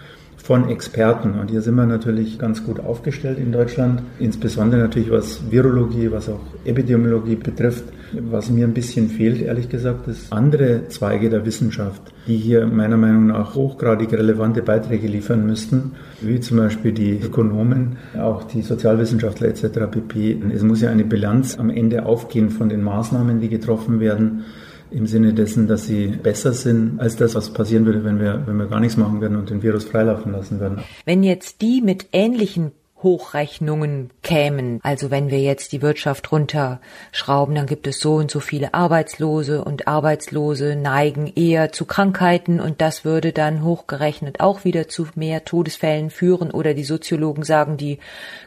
von 0.48 0.70
Experten. 0.70 1.34
Und 1.38 1.50
hier 1.50 1.60
sind 1.60 1.74
wir 1.74 1.84
natürlich 1.84 2.38
ganz 2.38 2.64
gut 2.64 2.80
aufgestellt 2.80 3.38
in 3.38 3.52
Deutschland, 3.52 4.00
insbesondere 4.18 4.80
natürlich 4.80 5.10
was 5.10 5.42
Virologie, 5.50 6.10
was 6.10 6.30
auch 6.30 6.40
Epidemiologie 6.64 7.36
betrifft. 7.36 7.84
Was 8.30 8.48
mir 8.48 8.66
ein 8.66 8.72
bisschen 8.72 9.10
fehlt, 9.10 9.42
ehrlich 9.42 9.68
gesagt, 9.68 10.08
ist 10.08 10.32
andere 10.32 10.88
Zweige 10.88 11.28
der 11.28 11.44
Wissenschaft, 11.44 12.00
die 12.26 12.38
hier 12.38 12.66
meiner 12.66 12.96
Meinung 12.96 13.26
nach 13.26 13.54
hochgradig 13.54 14.10
relevante 14.14 14.62
Beiträge 14.62 15.06
liefern 15.06 15.44
müssten, 15.44 15.92
wie 16.22 16.40
zum 16.40 16.56
Beispiel 16.56 16.92
die 16.92 17.20
Ökonomen, 17.20 17.98
auch 18.18 18.44
die 18.44 18.62
Sozialwissenschaftler 18.62 19.48
etc. 19.48 19.80
pp. 19.90 20.40
Es 20.54 20.62
muss 20.62 20.80
ja 20.80 20.88
eine 20.88 21.04
Bilanz 21.04 21.58
am 21.58 21.68
Ende 21.68 22.06
aufgehen 22.06 22.48
von 22.48 22.70
den 22.70 22.82
Maßnahmen, 22.82 23.40
die 23.40 23.50
getroffen 23.50 24.00
werden 24.00 24.46
im 24.90 25.06
Sinne 25.06 25.32
dessen, 25.32 25.68
dass 25.68 25.86
sie 25.86 26.08
besser 26.08 26.52
sind 26.52 27.00
als 27.00 27.16
das, 27.16 27.34
was 27.34 27.52
passieren 27.52 27.86
würde, 27.86 28.04
wenn 28.04 28.20
wir, 28.20 28.46
wenn 28.46 28.56
wir 28.56 28.66
gar 28.66 28.80
nichts 28.80 28.96
machen 28.96 29.20
würden 29.20 29.36
und 29.36 29.50
den 29.50 29.62
Virus 29.62 29.84
freilaufen 29.84 30.32
lassen 30.32 30.60
würden. 30.60 30.82
Wenn 31.04 31.22
jetzt 31.22 31.60
die 31.60 31.80
mit 31.80 32.06
ähnlichen 32.12 32.72
Hochrechnungen 33.02 34.10
kämen. 34.22 34.80
Also 34.82 35.10
wenn 35.10 35.30
wir 35.30 35.40
jetzt 35.40 35.72
die 35.72 35.82
Wirtschaft 35.82 36.32
runterschrauben, 36.32 37.54
dann 37.54 37.66
gibt 37.66 37.86
es 37.86 38.00
so 38.00 38.16
und 38.16 38.30
so 38.30 38.40
viele 38.40 38.74
Arbeitslose 38.74 39.62
und 39.64 39.86
Arbeitslose 39.86 40.74
neigen 40.74 41.32
eher 41.34 41.70
zu 41.70 41.84
Krankheiten 41.84 42.60
und 42.60 42.80
das 42.80 43.04
würde 43.04 43.32
dann 43.32 43.62
hochgerechnet 43.62 44.40
auch 44.40 44.64
wieder 44.64 44.88
zu 44.88 45.06
mehr 45.14 45.44
Todesfällen 45.44 46.10
führen 46.10 46.50
oder 46.50 46.74
die 46.74 46.84
Soziologen 46.84 47.44
sagen, 47.44 47.76
die 47.76 47.98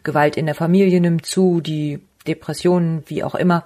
Gewalt 0.04 0.36
in 0.36 0.48
der 0.48 0.56
Familie 0.56 1.00
nimmt 1.00 1.26
zu, 1.26 1.62
die 1.62 2.00
Depressionen, 2.28 3.04
wie 3.08 3.24
auch 3.24 3.36
immer 3.36 3.66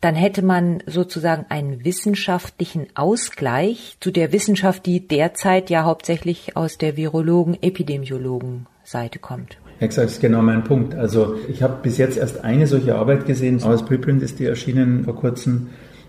dann 0.00 0.14
hätte 0.14 0.42
man 0.42 0.82
sozusagen 0.86 1.46
einen 1.48 1.84
wissenschaftlichen 1.84 2.86
Ausgleich 2.94 3.96
zu 4.00 4.10
der 4.10 4.32
Wissenschaft, 4.32 4.86
die 4.86 5.06
derzeit 5.06 5.70
ja 5.70 5.84
hauptsächlich 5.84 6.56
aus 6.56 6.78
der 6.78 6.96
Virologen, 6.96 7.56
Epidemiologen 7.62 8.66
Seite 8.84 9.18
kommt. 9.18 9.58
Exakt, 9.80 10.10
ist 10.10 10.20
genau 10.20 10.42
mein 10.42 10.64
Punkt. 10.64 10.94
Also 10.94 11.34
ich 11.48 11.62
habe 11.62 11.78
bis 11.82 11.98
jetzt 11.98 12.16
erst 12.16 12.44
eine 12.44 12.66
solche 12.66 12.94
Arbeit 12.94 13.26
gesehen. 13.26 13.62
Aus 13.62 13.84
Preprint 13.84 14.22
ist 14.22 14.38
die 14.38 14.46
erschienen 14.46 15.04
vor 15.04 15.16
kurzem. 15.16 15.68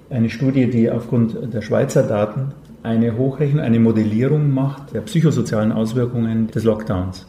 Eine 0.09 0.29
Studie, 0.29 0.69
die 0.69 0.89
aufgrund 0.89 1.53
der 1.53 1.61
Schweizer 1.61 2.03
Daten 2.03 2.53
eine 2.83 3.17
Hochrechnung, 3.17 3.61
eine 3.61 3.79
Modellierung 3.79 4.53
macht 4.53 4.93
der 4.93 5.01
psychosozialen 5.01 5.73
Auswirkungen 5.73 6.47
des 6.47 6.63
Lockdowns. 6.63 7.25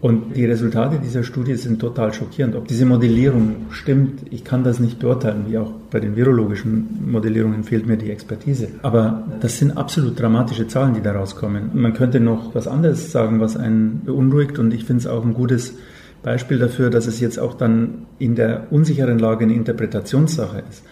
Und 0.00 0.36
die 0.36 0.46
Resultate 0.46 1.00
dieser 1.00 1.24
Studie 1.24 1.54
sind 1.56 1.80
total 1.80 2.12
schockierend. 2.12 2.54
Ob 2.54 2.68
diese 2.68 2.86
Modellierung 2.86 3.66
stimmt, 3.70 4.20
ich 4.30 4.44
kann 4.44 4.62
das 4.62 4.78
nicht 4.78 5.00
beurteilen, 5.00 5.46
wie 5.48 5.58
auch 5.58 5.72
bei 5.90 5.98
den 5.98 6.14
virologischen 6.14 7.00
Modellierungen 7.10 7.64
fehlt 7.64 7.88
mir 7.88 7.96
die 7.96 8.12
Expertise. 8.12 8.68
Aber 8.82 9.24
das 9.40 9.58
sind 9.58 9.76
absolut 9.76 10.20
dramatische 10.20 10.68
Zahlen, 10.68 10.94
die 10.94 11.02
da 11.02 11.12
rauskommen. 11.12 11.70
Man 11.74 11.94
könnte 11.94 12.20
noch 12.20 12.54
was 12.54 12.68
anderes 12.68 13.10
sagen, 13.10 13.40
was 13.40 13.56
einen 13.56 14.02
beunruhigt 14.04 14.60
und 14.60 14.72
ich 14.72 14.84
finde 14.84 15.00
es 15.00 15.06
auch 15.08 15.24
ein 15.24 15.34
gutes 15.34 15.74
Beispiel 16.22 16.58
dafür, 16.58 16.90
dass 16.90 17.08
es 17.08 17.18
jetzt 17.18 17.38
auch 17.40 17.54
dann 17.54 18.06
in 18.20 18.36
der 18.36 18.68
unsicheren 18.70 19.18
Lage 19.18 19.44
eine 19.44 19.54
Interpretationssache 19.54 20.62
ist. 20.70 20.84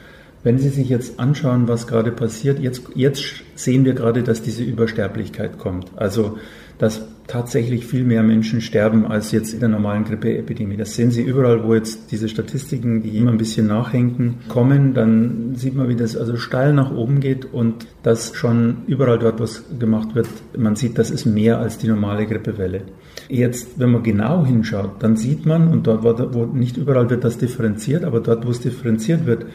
Wenn 0.42 0.58
Sie 0.58 0.68
sich 0.68 0.88
jetzt 0.88 1.18
anschauen, 1.18 1.66
was 1.66 1.86
gerade 1.86 2.12
passiert, 2.12 2.58
jetzt, 2.60 2.82
jetzt 2.94 3.42
sehen 3.54 3.84
wir 3.84 3.94
gerade, 3.94 4.22
dass 4.22 4.42
diese 4.42 4.62
Übersterblichkeit 4.62 5.58
kommt. 5.58 5.90
Also, 5.96 6.38
dass 6.78 7.06
tatsächlich 7.26 7.86
viel 7.86 8.04
mehr 8.04 8.22
Menschen 8.22 8.60
sterben 8.60 9.06
als 9.06 9.32
jetzt 9.32 9.52
in 9.52 9.60
der 9.60 9.68
normalen 9.68 10.04
Grippeepidemie. 10.04 10.76
Das 10.76 10.94
sehen 10.94 11.10
Sie 11.10 11.22
überall, 11.22 11.64
wo 11.64 11.74
jetzt 11.74 12.12
diese 12.12 12.28
Statistiken, 12.28 13.02
die 13.02 13.16
immer 13.16 13.32
ein 13.32 13.38
bisschen 13.38 13.66
nachhängen, 13.66 14.36
kommen. 14.48 14.94
Dann 14.94 15.54
sieht 15.56 15.74
man, 15.74 15.88
wie 15.88 15.96
das 15.96 16.16
also 16.16 16.36
steil 16.36 16.72
nach 16.72 16.94
oben 16.94 17.20
geht 17.20 17.52
und 17.52 17.86
dass 18.02 18.34
schon 18.34 18.78
überall 18.86 19.18
dort, 19.18 19.40
was 19.40 19.64
gemacht 19.78 20.14
wird, 20.14 20.28
man 20.56 20.76
sieht, 20.76 20.98
das 20.98 21.10
ist 21.10 21.26
mehr 21.26 21.58
als 21.58 21.78
die 21.78 21.88
normale 21.88 22.26
Grippewelle. 22.26 22.82
Jetzt, 23.28 23.80
wenn 23.80 23.90
man 23.90 24.02
genau 24.02 24.46
hinschaut, 24.46 25.02
dann 25.02 25.16
sieht 25.16 25.46
man, 25.46 25.68
und 25.68 25.86
dort, 25.86 26.04
wo 26.34 26.44
nicht 26.44 26.76
überall 26.76 27.10
wird 27.10 27.24
das 27.24 27.38
differenziert, 27.38 28.04
aber 28.04 28.20
dort, 28.20 28.46
wo 28.46 28.50
es 28.50 28.60
differenziert 28.60 29.26
wird, 29.26 29.46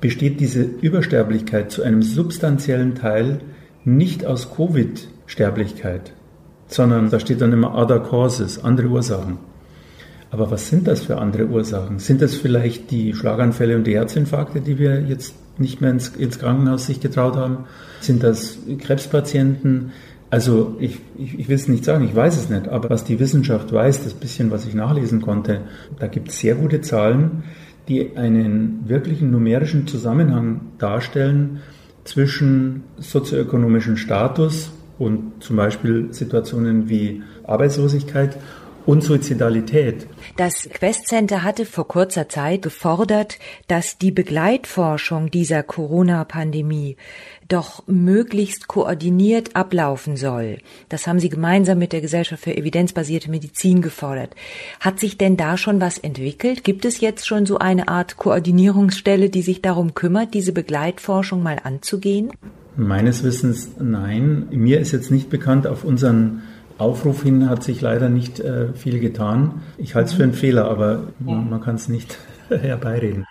besteht 0.00 0.40
diese 0.40 0.62
Übersterblichkeit 0.62 1.70
zu 1.70 1.82
einem 1.82 2.02
substanziellen 2.02 2.96
Teil 2.96 3.38
nicht 3.84 4.26
aus 4.26 4.52
Covid-Sterblichkeit, 4.54 6.12
sondern 6.72 7.10
da 7.10 7.20
steht 7.20 7.40
dann 7.40 7.52
immer 7.52 7.74
other 7.74 8.00
causes, 8.00 8.62
andere 8.62 8.88
Ursachen. 8.88 9.38
Aber 10.30 10.50
was 10.50 10.68
sind 10.68 10.88
das 10.88 11.02
für 11.02 11.18
andere 11.18 11.46
Ursachen? 11.46 11.98
Sind 11.98 12.22
das 12.22 12.34
vielleicht 12.34 12.90
die 12.90 13.12
Schlaganfälle 13.12 13.76
und 13.76 13.86
die 13.86 13.94
Herzinfarkte, 13.94 14.62
die 14.62 14.78
wir 14.78 15.02
jetzt 15.02 15.34
nicht 15.58 15.82
mehr 15.82 15.90
ins, 15.90 16.08
ins 16.08 16.38
Krankenhaus 16.38 16.86
sich 16.86 17.00
getraut 17.00 17.36
haben? 17.36 17.64
Sind 18.00 18.22
das 18.22 18.56
Krebspatienten? 18.78 19.92
Also 20.30 20.76
ich, 20.80 21.00
ich, 21.18 21.38
ich 21.38 21.48
will 21.48 21.56
es 21.56 21.68
nicht 21.68 21.84
sagen, 21.84 22.06
ich 22.06 22.16
weiß 22.16 22.38
es 22.38 22.48
nicht, 22.48 22.66
aber 22.68 22.88
was 22.88 23.04
die 23.04 23.20
Wissenschaft 23.20 23.70
weiß, 23.70 24.04
das 24.04 24.14
bisschen, 24.14 24.50
was 24.50 24.66
ich 24.66 24.72
nachlesen 24.72 25.20
konnte, 25.20 25.60
da 25.98 26.06
gibt 26.06 26.30
es 26.30 26.40
sehr 26.40 26.54
gute 26.54 26.80
Zahlen, 26.80 27.44
die 27.88 28.16
einen 28.16 28.84
wirklichen 28.86 29.30
numerischen 29.30 29.86
Zusammenhang 29.86 30.62
darstellen 30.78 31.60
zwischen 32.04 32.84
sozioökonomischen 32.96 33.98
Status 33.98 34.70
und 35.02 35.42
zum 35.42 35.56
Beispiel 35.56 36.12
Situationen 36.12 36.88
wie 36.88 37.22
Arbeitslosigkeit 37.44 38.36
und 38.86 39.02
Suizidalität. 39.02 40.06
Das 40.36 40.68
Quest 40.72 41.06
Center 41.06 41.42
hatte 41.42 41.66
vor 41.66 41.86
kurzer 41.86 42.28
Zeit 42.28 42.62
gefordert, 42.62 43.38
dass 43.68 43.98
die 43.98 44.10
Begleitforschung 44.10 45.30
dieser 45.30 45.62
Corona-Pandemie 45.62 46.96
doch 47.48 47.86
möglichst 47.86 48.68
koordiniert 48.68 49.54
ablaufen 49.54 50.16
soll. 50.16 50.58
Das 50.88 51.06
haben 51.06 51.20
Sie 51.20 51.28
gemeinsam 51.28 51.78
mit 51.78 51.92
der 51.92 52.00
Gesellschaft 52.00 52.42
für 52.42 52.56
evidenzbasierte 52.56 53.30
Medizin 53.30 53.82
gefordert. 53.82 54.34
Hat 54.80 54.98
sich 54.98 55.18
denn 55.18 55.36
da 55.36 55.56
schon 55.56 55.80
was 55.80 55.98
entwickelt? 55.98 56.64
Gibt 56.64 56.84
es 56.84 57.00
jetzt 57.00 57.26
schon 57.26 57.46
so 57.46 57.58
eine 57.58 57.88
Art 57.88 58.16
Koordinierungsstelle, 58.16 59.30
die 59.30 59.42
sich 59.42 59.62
darum 59.62 59.94
kümmert, 59.94 60.34
diese 60.34 60.52
Begleitforschung 60.52 61.42
mal 61.42 61.58
anzugehen? 61.62 62.32
Meines 62.76 63.22
Wissens 63.22 63.70
nein. 63.78 64.46
Mir 64.50 64.80
ist 64.80 64.92
jetzt 64.92 65.10
nicht 65.10 65.30
bekannt, 65.30 65.66
auf 65.66 65.84
unseren 65.84 66.42
Aufruf 66.78 67.22
hin 67.22 67.48
hat 67.48 67.62
sich 67.62 67.80
leider 67.80 68.08
nicht 68.08 68.40
äh, 68.40 68.72
viel 68.72 68.98
getan. 68.98 69.62
Ich 69.78 69.94
halte 69.94 70.10
es 70.10 70.14
für 70.14 70.22
einen 70.22 70.32
Fehler, 70.32 70.68
aber 70.68 71.08
man, 71.18 71.48
man 71.50 71.60
kann 71.60 71.76
es 71.76 71.88
nicht 71.88 72.18
herbeireden. 72.48 73.24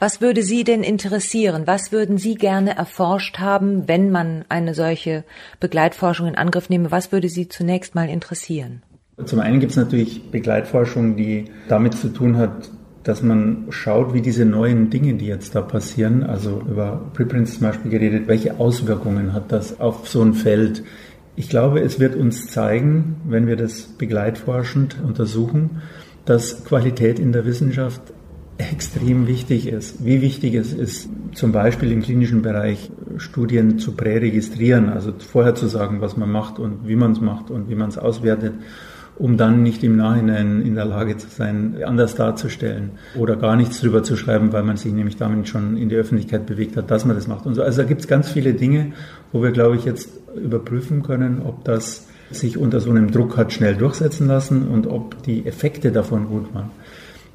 Was 0.00 0.20
würde 0.20 0.42
Sie 0.42 0.64
denn 0.64 0.82
interessieren? 0.82 1.62
Was 1.66 1.92
würden 1.92 2.18
Sie 2.18 2.34
gerne 2.34 2.76
erforscht 2.76 3.38
haben, 3.38 3.86
wenn 3.86 4.10
man 4.10 4.44
eine 4.48 4.74
solche 4.74 5.22
Begleitforschung 5.60 6.26
in 6.26 6.34
Angriff 6.34 6.68
nehme? 6.68 6.90
Was 6.90 7.12
würde 7.12 7.28
Sie 7.28 7.46
zunächst 7.46 7.94
mal 7.94 8.08
interessieren? 8.08 8.82
Zum 9.24 9.38
einen 9.38 9.60
gibt 9.60 9.70
es 9.70 9.76
natürlich 9.76 10.30
Begleitforschung, 10.30 11.16
die 11.16 11.44
damit 11.68 11.94
zu 11.94 12.08
tun 12.08 12.36
hat, 12.36 12.70
dass 13.04 13.22
man 13.22 13.66
schaut, 13.70 14.14
wie 14.14 14.20
diese 14.20 14.44
neuen 14.44 14.90
Dinge, 14.90 15.14
die 15.14 15.26
jetzt 15.26 15.54
da 15.54 15.60
passieren, 15.60 16.22
also 16.22 16.62
über 16.68 17.10
Preprints 17.14 17.54
zum 17.54 17.62
Beispiel 17.62 17.90
geredet, 17.90 18.28
welche 18.28 18.60
Auswirkungen 18.60 19.32
hat 19.32 19.50
das 19.50 19.80
auf 19.80 20.08
so 20.08 20.22
ein 20.22 20.34
Feld? 20.34 20.84
Ich 21.34 21.48
glaube, 21.48 21.80
es 21.80 21.98
wird 21.98 22.14
uns 22.14 22.48
zeigen, 22.48 23.16
wenn 23.24 23.46
wir 23.46 23.56
das 23.56 23.82
begleitforschend 23.82 24.96
untersuchen, 25.02 25.82
dass 26.24 26.64
Qualität 26.64 27.18
in 27.18 27.32
der 27.32 27.44
Wissenschaft 27.44 28.00
extrem 28.58 29.26
wichtig 29.26 29.66
ist. 29.66 30.04
Wie 30.04 30.20
wichtig 30.20 30.54
es 30.54 30.72
ist, 30.72 31.08
zum 31.34 31.52
Beispiel 31.52 31.90
im 31.90 32.02
klinischen 32.02 32.42
Bereich 32.42 32.90
Studien 33.16 33.78
zu 33.78 33.92
präregistrieren, 33.92 34.88
also 34.88 35.12
vorher 35.18 35.54
zu 35.54 35.66
sagen, 35.66 36.00
was 36.00 36.16
man 36.16 36.30
macht 36.30 36.58
und 36.58 36.86
wie 36.86 36.96
man 36.96 37.12
es 37.12 37.20
macht 37.20 37.50
und 37.50 37.68
wie 37.68 37.74
man 37.74 37.88
es 37.88 37.98
auswertet, 37.98 38.54
um 39.16 39.36
dann 39.36 39.62
nicht 39.62 39.84
im 39.84 39.96
Nachhinein 39.96 40.62
in 40.62 40.74
der 40.74 40.84
Lage 40.84 41.16
zu 41.16 41.28
sein, 41.28 41.76
anders 41.84 42.14
darzustellen 42.14 42.92
oder 43.16 43.36
gar 43.36 43.56
nichts 43.56 43.80
drüber 43.80 44.02
zu 44.02 44.16
schreiben, 44.16 44.52
weil 44.52 44.62
man 44.62 44.76
sich 44.76 44.92
nämlich 44.92 45.16
damit 45.16 45.48
schon 45.48 45.76
in 45.76 45.88
die 45.88 45.96
Öffentlichkeit 45.96 46.46
bewegt 46.46 46.76
hat, 46.76 46.90
dass 46.90 47.04
man 47.04 47.16
das 47.16 47.26
macht. 47.26 47.46
Und 47.46 47.54
so. 47.54 47.62
Also 47.62 47.82
da 47.82 47.88
gibt 47.88 48.00
es 48.00 48.08
ganz 48.08 48.30
viele 48.30 48.54
Dinge, 48.54 48.92
wo 49.32 49.42
wir, 49.42 49.52
glaube 49.52 49.76
ich, 49.76 49.84
jetzt 49.84 50.08
überprüfen 50.34 51.02
können, 51.02 51.42
ob 51.44 51.64
das 51.64 52.08
sich 52.30 52.56
unter 52.56 52.80
so 52.80 52.90
einem 52.90 53.10
Druck 53.10 53.36
hat 53.36 53.52
schnell 53.52 53.76
durchsetzen 53.76 54.26
lassen 54.26 54.68
und 54.68 54.86
ob 54.86 55.22
die 55.22 55.46
Effekte 55.46 55.92
davon 55.92 56.28
gut 56.28 56.54
waren. 56.54 56.70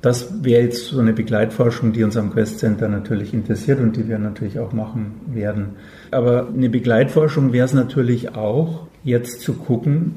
Das 0.01 0.43
wäre 0.43 0.61
jetzt 0.61 0.87
so 0.87 0.99
eine 0.99 1.13
Begleitforschung, 1.13 1.91
die 1.91 2.03
uns 2.03 2.17
am 2.17 2.31
Quest 2.31 2.59
Center 2.59 2.87
natürlich 2.87 3.33
interessiert 3.33 3.79
und 3.79 3.95
die 3.95 4.07
wir 4.07 4.19
natürlich 4.19 4.59
auch 4.59 4.71
machen 4.71 5.15
werden. 5.27 5.69
Aber 6.11 6.47
eine 6.47 6.69
Begleitforschung 6.69 7.51
wäre 7.51 7.65
es 7.65 7.73
natürlich 7.73 8.35
auch, 8.35 8.87
jetzt 9.03 9.41
zu 9.41 9.53
gucken, 9.53 10.15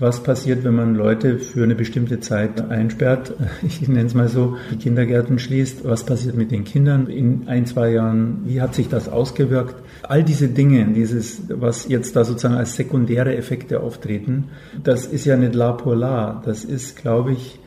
was 0.00 0.22
passiert, 0.22 0.64
wenn 0.64 0.74
man 0.74 0.94
Leute 0.94 1.38
für 1.38 1.62
eine 1.62 1.74
bestimmte 1.74 2.20
Zeit 2.20 2.60
einsperrt, 2.70 3.34
ich 3.62 3.86
nenne 3.86 4.06
es 4.06 4.14
mal 4.14 4.28
so, 4.28 4.56
die 4.72 4.76
Kindergärten 4.76 5.38
schließt, 5.38 5.84
was 5.84 6.04
passiert 6.04 6.34
mit 6.34 6.50
den 6.50 6.64
Kindern? 6.64 7.06
In 7.06 7.46
ein, 7.46 7.66
zwei 7.66 7.90
Jahren, 7.90 8.40
wie 8.46 8.60
hat 8.60 8.74
sich 8.74 8.88
das 8.88 9.08
ausgewirkt? 9.08 9.76
All 10.02 10.24
diese 10.24 10.48
Dinge, 10.48 10.86
dieses, 10.92 11.42
was 11.48 11.86
jetzt 11.88 12.16
da 12.16 12.24
sozusagen 12.24 12.54
als 12.54 12.74
sekundäre 12.74 13.36
Effekte 13.36 13.80
auftreten, 13.80 14.48
das 14.82 15.06
ist 15.06 15.26
ja 15.26 15.36
nicht 15.36 15.54
la 15.54 15.72
pour 15.72 15.94
la, 15.94 16.42
das 16.44 16.64
ist, 16.64 16.96
glaube 16.96 17.32
ich, 17.32 17.60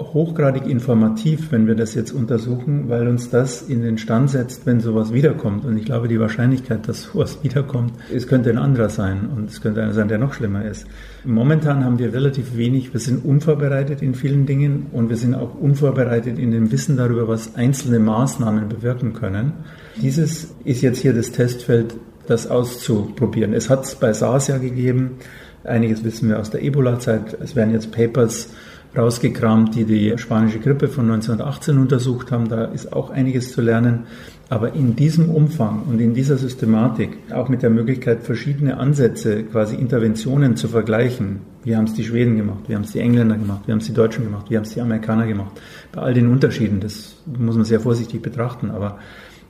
hochgradig 0.00 0.66
informativ, 0.66 1.50
wenn 1.50 1.66
wir 1.66 1.74
das 1.74 1.94
jetzt 1.94 2.12
untersuchen, 2.12 2.88
weil 2.88 3.08
uns 3.08 3.30
das 3.30 3.62
in 3.62 3.82
den 3.82 3.98
Stand 3.98 4.30
setzt, 4.30 4.64
wenn 4.64 4.80
sowas 4.80 5.12
wiederkommt. 5.12 5.64
Und 5.64 5.76
ich 5.76 5.84
glaube, 5.84 6.08
die 6.08 6.20
Wahrscheinlichkeit, 6.20 6.88
dass 6.88 7.04
sowas 7.04 7.38
wiederkommt, 7.42 7.92
es 8.14 8.26
könnte 8.26 8.50
ein 8.50 8.58
anderer 8.58 8.88
sein 8.88 9.28
und 9.34 9.50
es 9.50 9.60
könnte 9.60 9.82
einer 9.82 9.92
sein, 9.92 10.08
der 10.08 10.18
noch 10.18 10.34
schlimmer 10.34 10.64
ist. 10.64 10.86
Momentan 11.24 11.84
haben 11.84 11.98
wir 11.98 12.12
relativ 12.12 12.56
wenig, 12.56 12.92
wir 12.92 13.00
sind 13.00 13.24
unvorbereitet 13.24 14.02
in 14.02 14.14
vielen 14.14 14.46
Dingen 14.46 14.86
und 14.92 15.08
wir 15.08 15.16
sind 15.16 15.34
auch 15.34 15.54
unvorbereitet 15.54 16.38
in 16.38 16.52
dem 16.52 16.70
Wissen 16.70 16.96
darüber, 16.96 17.26
was 17.28 17.56
einzelne 17.56 17.98
Maßnahmen 17.98 18.68
bewirken 18.68 19.14
können. 19.14 19.52
Dieses 20.00 20.54
ist 20.64 20.82
jetzt 20.82 21.00
hier 21.00 21.12
das 21.12 21.32
Testfeld, 21.32 21.96
das 22.26 22.46
auszuprobieren. 22.46 23.52
Es 23.52 23.68
hat 23.68 23.84
es 23.84 23.94
bei 23.96 24.12
SARS 24.12 24.48
ja 24.48 24.58
gegeben, 24.58 25.16
einiges 25.64 26.04
wissen 26.04 26.28
wir 26.28 26.38
aus 26.38 26.50
der 26.50 26.62
Ebola-Zeit, 26.62 27.36
es 27.42 27.56
werden 27.56 27.72
jetzt 27.72 27.90
Papers 27.90 28.50
rausgekramt, 28.96 29.74
die 29.74 29.84
die 29.84 30.16
spanische 30.16 30.58
Grippe 30.58 30.88
von 30.88 31.04
1918 31.04 31.78
untersucht 31.78 32.32
haben. 32.32 32.48
Da 32.48 32.64
ist 32.66 32.92
auch 32.92 33.10
einiges 33.10 33.52
zu 33.52 33.60
lernen. 33.60 34.06
Aber 34.50 34.72
in 34.72 34.96
diesem 34.96 35.28
Umfang 35.28 35.82
und 35.82 36.00
in 36.00 36.14
dieser 36.14 36.38
Systematik, 36.38 37.18
auch 37.32 37.50
mit 37.50 37.62
der 37.62 37.68
Möglichkeit, 37.68 38.22
verschiedene 38.22 38.78
Ansätze, 38.78 39.44
quasi 39.44 39.76
Interventionen 39.76 40.56
zu 40.56 40.68
vergleichen. 40.68 41.40
Wie 41.64 41.76
haben 41.76 41.84
es 41.84 41.92
die 41.92 42.04
Schweden 42.04 42.36
gemacht? 42.38 42.60
Wie 42.66 42.74
haben 42.74 42.84
es 42.84 42.92
die 42.92 43.00
Engländer 43.00 43.36
gemacht? 43.36 43.62
Wie 43.66 43.72
haben 43.72 43.80
es 43.80 43.86
die 43.86 43.92
Deutschen 43.92 44.24
gemacht? 44.24 44.46
Wie 44.48 44.56
haben 44.56 44.64
es 44.64 44.72
die 44.72 44.80
Amerikaner 44.80 45.26
gemacht? 45.26 45.60
Bei 45.92 46.00
all 46.00 46.14
den 46.14 46.28
Unterschieden, 46.28 46.80
das 46.80 47.16
muss 47.26 47.56
man 47.56 47.66
sehr 47.66 47.80
vorsichtig 47.80 48.22
betrachten. 48.22 48.70
Aber 48.70 48.98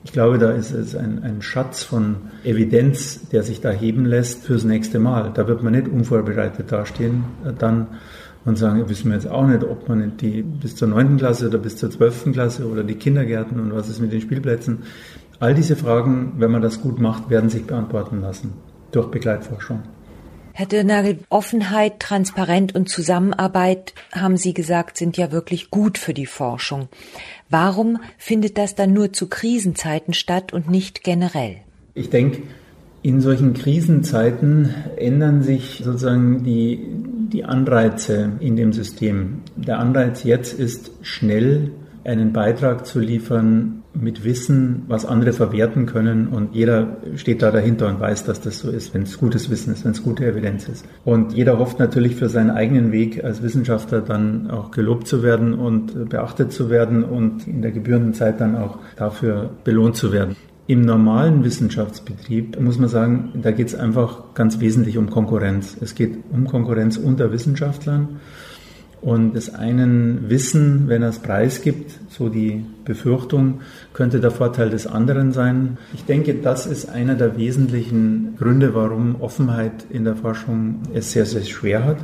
ich 0.03 0.11
glaube, 0.11 0.37
da 0.37 0.51
ist 0.51 0.71
es 0.71 0.95
ein, 0.95 1.23
ein 1.23 1.41
Schatz 1.41 1.83
von 1.83 2.17
Evidenz, 2.43 3.29
der 3.29 3.43
sich 3.43 3.61
da 3.61 3.69
heben 3.69 4.05
lässt 4.05 4.43
fürs 4.43 4.65
nächste 4.65 4.99
Mal. 4.99 5.31
Da 5.33 5.47
wird 5.47 5.63
man 5.63 5.73
nicht 5.73 5.87
unvorbereitet 5.87 6.73
dastehen 6.73 7.23
dann 7.57 7.87
und 8.49 8.57
sagen, 8.57 8.89
wissen 8.89 9.09
wir 9.09 9.15
jetzt 9.15 9.29
auch 9.29 9.47
nicht, 9.47 9.63
ob 9.63 9.87
man 9.87 10.17
die 10.17 10.41
bis 10.41 10.75
zur 10.75 10.87
9. 10.89 11.17
Klasse 11.17 11.47
oder 11.47 11.59
bis 11.59 11.77
zur 11.77 11.89
12. 11.89 12.33
Klasse 12.33 12.67
oder 12.67 12.83
die 12.83 12.95
Kindergärten 12.95 13.59
und 13.59 13.73
was 13.73 13.89
ist 13.89 14.01
mit 14.01 14.11
den 14.11 14.21
Spielplätzen. 14.21 14.79
All 15.39 15.53
diese 15.53 15.77
Fragen, 15.77 16.33
wenn 16.37 16.51
man 16.51 16.61
das 16.61 16.81
gut 16.81 16.99
macht, 16.99 17.29
werden 17.29 17.49
sich 17.49 17.65
beantworten 17.65 18.21
lassen 18.21 18.53
durch 18.91 19.07
Begleitforschung. 19.07 19.83
Herr 20.51 20.65
Dirnagel, 20.65 21.19
Offenheit, 21.29 22.01
Transparenz 22.01 22.73
und 22.73 22.89
Zusammenarbeit, 22.89 23.93
haben 24.11 24.35
Sie 24.35 24.53
gesagt, 24.53 24.97
sind 24.97 25.15
ja 25.15 25.31
wirklich 25.31 25.71
gut 25.71 25.97
für 25.97 26.13
die 26.13 26.25
Forschung. 26.25 26.89
Warum 27.49 27.99
findet 28.17 28.57
das 28.57 28.75
dann 28.75 28.91
nur 28.91 29.13
zu 29.13 29.27
Krisenzeiten 29.27 30.13
statt 30.13 30.51
und 30.51 30.69
nicht 30.69 31.03
generell? 31.05 31.57
Ich 31.93 32.09
denke, 32.09 32.41
in 33.01 33.21
solchen 33.21 33.53
Krisenzeiten 33.53 34.73
ändern 34.97 35.43
sich 35.43 35.81
sozusagen 35.83 36.43
die, 36.43 36.98
die 37.31 37.45
Anreize 37.45 38.31
in 38.39 38.55
dem 38.55 38.73
System. 38.73 39.41
Der 39.55 39.79
Anreiz 39.79 40.23
jetzt 40.23 40.57
ist 40.57 40.91
schnell 41.01 41.71
einen 42.03 42.33
Beitrag 42.33 42.85
zu 42.85 42.99
liefern 42.99 43.83
mit 43.93 44.23
Wissen, 44.23 44.83
was 44.87 45.05
andere 45.05 45.33
verwerten 45.33 45.85
können 45.85 46.27
und 46.27 46.55
jeder 46.55 46.97
steht 47.15 47.41
da 47.41 47.51
dahinter 47.51 47.87
und 47.87 47.99
weiß, 47.99 48.23
dass 48.23 48.39
das 48.39 48.59
so 48.59 48.69
ist, 48.69 48.93
wenn 48.93 49.03
es 49.03 49.17
gutes 49.17 49.49
Wissen 49.49 49.73
ist, 49.73 49.83
wenn 49.83 49.91
es 49.91 50.03
gute 50.03 50.25
Evidenz 50.25 50.67
ist. 50.69 50.85
Und 51.03 51.33
jeder 51.33 51.59
hofft 51.59 51.79
natürlich 51.79 52.15
für 52.15 52.29
seinen 52.29 52.51
eigenen 52.51 52.91
Weg 52.91 53.23
als 53.23 53.41
Wissenschaftler 53.41 54.01
dann 54.01 54.49
auch 54.49 54.71
gelobt 54.71 55.07
zu 55.07 55.23
werden 55.23 55.53
und 55.53 56.09
beachtet 56.09 56.51
zu 56.53 56.69
werden 56.69 57.03
und 57.03 57.47
in 57.47 57.61
der 57.61 57.71
gebührenden 57.71 58.13
Zeit 58.13 58.39
dann 58.39 58.55
auch 58.55 58.77
dafür 58.95 59.49
belohnt 59.63 59.95
zu 59.95 60.11
werden. 60.13 60.35
Im 60.69 60.81
normalen 60.81 61.43
Wissenschaftsbetrieb 61.43 62.61
muss 62.61 62.77
man 62.77 62.89
sagen, 62.89 63.31
da 63.41 63.49
geht 63.49 63.69
es 63.69 63.73
einfach 63.73 64.35
ganz 64.35 64.59
wesentlich 64.59 64.99
um 64.99 65.09
Konkurrenz. 65.09 65.75
Es 65.81 65.95
geht 65.95 66.19
um 66.31 66.45
Konkurrenz 66.45 66.95
unter 66.95 67.31
Wissenschaftlern 67.31 68.19
und 69.01 69.35
das 69.35 69.51
einen 69.55 70.29
Wissen, 70.29 70.87
wenn 70.87 71.01
er 71.01 71.09
es 71.09 71.17
preisgibt, 71.17 71.99
so 72.09 72.29
die 72.29 72.65
Befürchtung, 72.85 73.61
könnte 73.93 74.19
der 74.19 74.29
Vorteil 74.29 74.69
des 74.69 74.85
anderen 74.85 75.31
sein. 75.31 75.79
Ich 75.95 76.05
denke, 76.05 76.35
das 76.35 76.67
ist 76.67 76.87
einer 76.87 77.15
der 77.15 77.35
wesentlichen 77.35 78.35
Gründe, 78.37 78.75
warum 78.75 79.15
Offenheit 79.21 79.87
in 79.89 80.03
der 80.03 80.17
Forschung 80.17 80.83
es 80.93 81.13
sehr, 81.13 81.25
sehr 81.25 81.45
schwer 81.45 81.83
hat. 81.83 81.97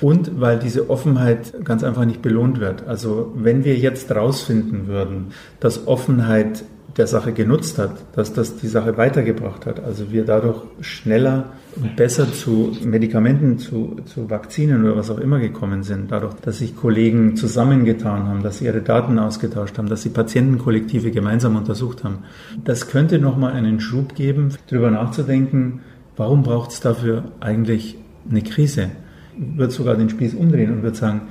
Und 0.00 0.40
weil 0.40 0.58
diese 0.58 0.90
Offenheit 0.90 1.64
ganz 1.64 1.84
einfach 1.84 2.04
nicht 2.04 2.22
belohnt 2.22 2.58
wird. 2.58 2.84
Also 2.88 3.32
wenn 3.36 3.64
wir 3.64 3.76
jetzt 3.76 4.10
rausfinden 4.10 4.88
würden, 4.88 5.28
dass 5.60 5.86
Offenheit 5.86 6.64
der 6.96 7.06
Sache 7.06 7.32
genutzt 7.32 7.78
hat, 7.78 7.92
dass 8.14 8.32
das 8.32 8.56
die 8.56 8.66
Sache 8.66 8.96
weitergebracht 8.96 9.66
hat. 9.66 9.82
Also 9.84 10.10
wir 10.10 10.24
dadurch 10.24 10.62
schneller 10.80 11.52
und 11.76 11.96
besser 11.96 12.32
zu 12.32 12.76
Medikamenten, 12.82 13.58
zu, 13.58 13.96
zu 14.04 14.30
Vakzinen 14.30 14.84
oder 14.84 14.96
was 14.96 15.10
auch 15.10 15.18
immer 15.18 15.38
gekommen 15.38 15.82
sind, 15.82 16.10
dadurch, 16.10 16.34
dass 16.42 16.58
sich 16.58 16.74
Kollegen 16.74 17.36
zusammengetan 17.36 18.26
haben, 18.26 18.42
dass 18.42 18.58
sie 18.58 18.64
ihre 18.64 18.80
Daten 18.80 19.18
ausgetauscht 19.18 19.78
haben, 19.78 19.88
dass 19.88 20.02
sie 20.02 20.08
Patientenkollektive 20.08 21.10
gemeinsam 21.10 21.56
untersucht 21.56 22.04
haben. 22.04 22.24
Das 22.64 22.88
könnte 22.88 23.18
nochmal 23.18 23.52
einen 23.52 23.80
Schub 23.80 24.14
geben, 24.14 24.54
darüber 24.68 24.90
nachzudenken, 24.90 25.80
warum 26.16 26.42
braucht 26.42 26.72
es 26.72 26.80
dafür 26.80 27.24
eigentlich 27.38 27.96
eine 28.28 28.42
Krise? 28.42 28.90
Ich 29.36 29.58
würde 29.58 29.72
sogar 29.72 29.94
den 29.94 30.10
Spieß 30.10 30.34
umdrehen 30.34 30.72
und 30.72 30.82
würde 30.82 30.96
sagen, 30.96 31.22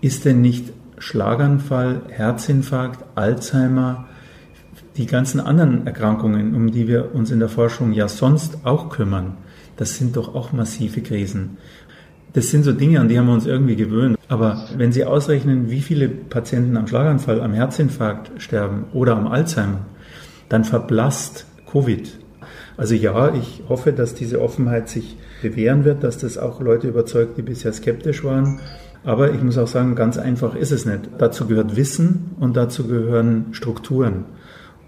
ist 0.00 0.24
denn 0.24 0.40
nicht 0.40 0.72
Schlaganfall, 0.98 2.02
Herzinfarkt, 2.10 3.04
Alzheimer, 3.16 4.06
die 4.96 5.06
ganzen 5.06 5.40
anderen 5.40 5.86
Erkrankungen, 5.86 6.54
um 6.54 6.70
die 6.70 6.88
wir 6.88 7.14
uns 7.14 7.30
in 7.30 7.38
der 7.38 7.48
Forschung 7.48 7.92
ja 7.92 8.08
sonst 8.08 8.58
auch 8.64 8.90
kümmern, 8.90 9.36
das 9.76 9.96
sind 9.96 10.16
doch 10.16 10.34
auch 10.34 10.52
massive 10.52 11.00
Krisen. 11.00 11.56
Das 12.32 12.50
sind 12.50 12.64
so 12.64 12.72
Dinge, 12.72 13.00
an 13.00 13.08
die 13.08 13.18
haben 13.18 13.26
wir 13.26 13.34
uns 13.34 13.46
irgendwie 13.46 13.76
gewöhnt. 13.76 14.16
Aber 14.28 14.66
wenn 14.76 14.92
Sie 14.92 15.04
ausrechnen, 15.04 15.70
wie 15.70 15.80
viele 15.80 16.08
Patienten 16.08 16.76
am 16.76 16.86
Schlaganfall, 16.86 17.40
am 17.40 17.52
Herzinfarkt 17.52 18.40
sterben 18.40 18.84
oder 18.92 19.16
am 19.16 19.26
Alzheimer, 19.26 19.86
dann 20.48 20.64
verblasst 20.64 21.46
Covid. 21.70 22.18
Also 22.76 22.94
ja, 22.94 23.34
ich 23.34 23.62
hoffe, 23.68 23.92
dass 23.92 24.14
diese 24.14 24.40
Offenheit 24.40 24.88
sich 24.88 25.16
bewähren 25.42 25.84
wird, 25.84 26.04
dass 26.04 26.18
das 26.18 26.38
auch 26.38 26.60
Leute 26.60 26.88
überzeugt, 26.88 27.36
die 27.36 27.42
bisher 27.42 27.72
skeptisch 27.72 28.22
waren. 28.22 28.60
Aber 29.02 29.32
ich 29.32 29.42
muss 29.42 29.58
auch 29.58 29.66
sagen, 29.66 29.94
ganz 29.94 30.18
einfach 30.18 30.54
ist 30.54 30.72
es 30.72 30.86
nicht. 30.86 31.08
Dazu 31.18 31.46
gehört 31.46 31.76
Wissen 31.76 32.32
und 32.38 32.56
dazu 32.56 32.86
gehören 32.86 33.46
Strukturen. 33.52 34.26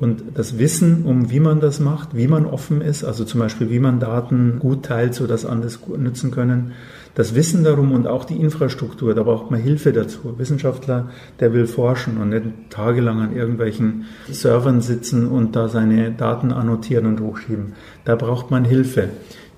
Und 0.02 0.24
das 0.34 0.58
Wissen 0.58 1.04
um, 1.04 1.30
wie 1.30 1.38
man 1.38 1.60
das 1.60 1.78
macht, 1.78 2.16
wie 2.16 2.26
man 2.26 2.44
offen 2.44 2.80
ist, 2.80 3.04
also 3.04 3.22
zum 3.24 3.38
Beispiel, 3.38 3.70
wie 3.70 3.78
man 3.78 4.00
Daten 4.00 4.58
gut 4.58 4.84
teilt, 4.86 5.14
sodass 5.14 5.46
andere 5.46 5.70
nutzen 5.96 6.32
können, 6.32 6.72
das 7.14 7.36
Wissen 7.36 7.62
darum 7.62 7.92
und 7.92 8.08
auch 8.08 8.24
die 8.24 8.34
Infrastruktur, 8.34 9.14
da 9.14 9.22
braucht 9.22 9.52
man 9.52 9.60
Hilfe 9.60 9.92
dazu. 9.92 10.36
Wissenschaftler, 10.38 11.10
der 11.38 11.52
will 11.52 11.68
forschen 11.68 12.16
und 12.16 12.30
nicht 12.30 12.42
tagelang 12.68 13.20
an 13.20 13.36
irgendwelchen 13.36 14.06
Servern 14.28 14.80
sitzen 14.80 15.28
und 15.28 15.54
da 15.54 15.68
seine 15.68 16.10
Daten 16.10 16.50
annotieren 16.50 17.06
und 17.06 17.20
hochschieben. 17.20 17.74
Da 18.04 18.16
braucht 18.16 18.50
man 18.50 18.64
Hilfe. 18.64 19.10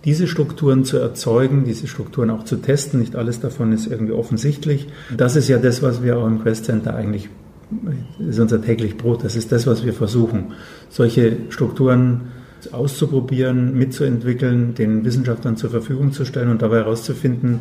Diese 0.04 0.26
Strukturen 0.26 0.84
zu 0.84 0.98
erzeugen, 0.98 1.64
diese 1.64 1.86
Strukturen 1.86 2.28
auch 2.28 2.44
zu 2.44 2.56
testen, 2.56 3.00
nicht 3.00 3.16
alles 3.16 3.40
davon 3.40 3.72
ist 3.72 3.86
irgendwie 3.86 4.12
offensichtlich. 4.12 4.88
Das 5.16 5.36
ist 5.36 5.48
ja 5.48 5.56
das, 5.56 5.82
was 5.82 6.02
wir 6.02 6.18
auch 6.18 6.26
im 6.26 6.42
Quest 6.42 6.66
Center 6.66 6.94
eigentlich 6.94 7.30
ist 8.18 8.38
unser 8.38 8.62
täglich 8.62 8.96
Brot. 8.96 9.24
Das 9.24 9.36
ist 9.36 9.52
das, 9.52 9.66
was 9.66 9.84
wir 9.84 9.92
versuchen. 9.92 10.52
Solche 10.88 11.36
Strukturen 11.50 12.32
auszuprobieren, 12.72 13.76
mitzuentwickeln, 13.76 14.74
den 14.74 15.04
Wissenschaftlern 15.04 15.56
zur 15.56 15.70
Verfügung 15.70 16.12
zu 16.12 16.24
stellen 16.24 16.50
und 16.50 16.62
dabei 16.62 16.78
herauszufinden, 16.78 17.60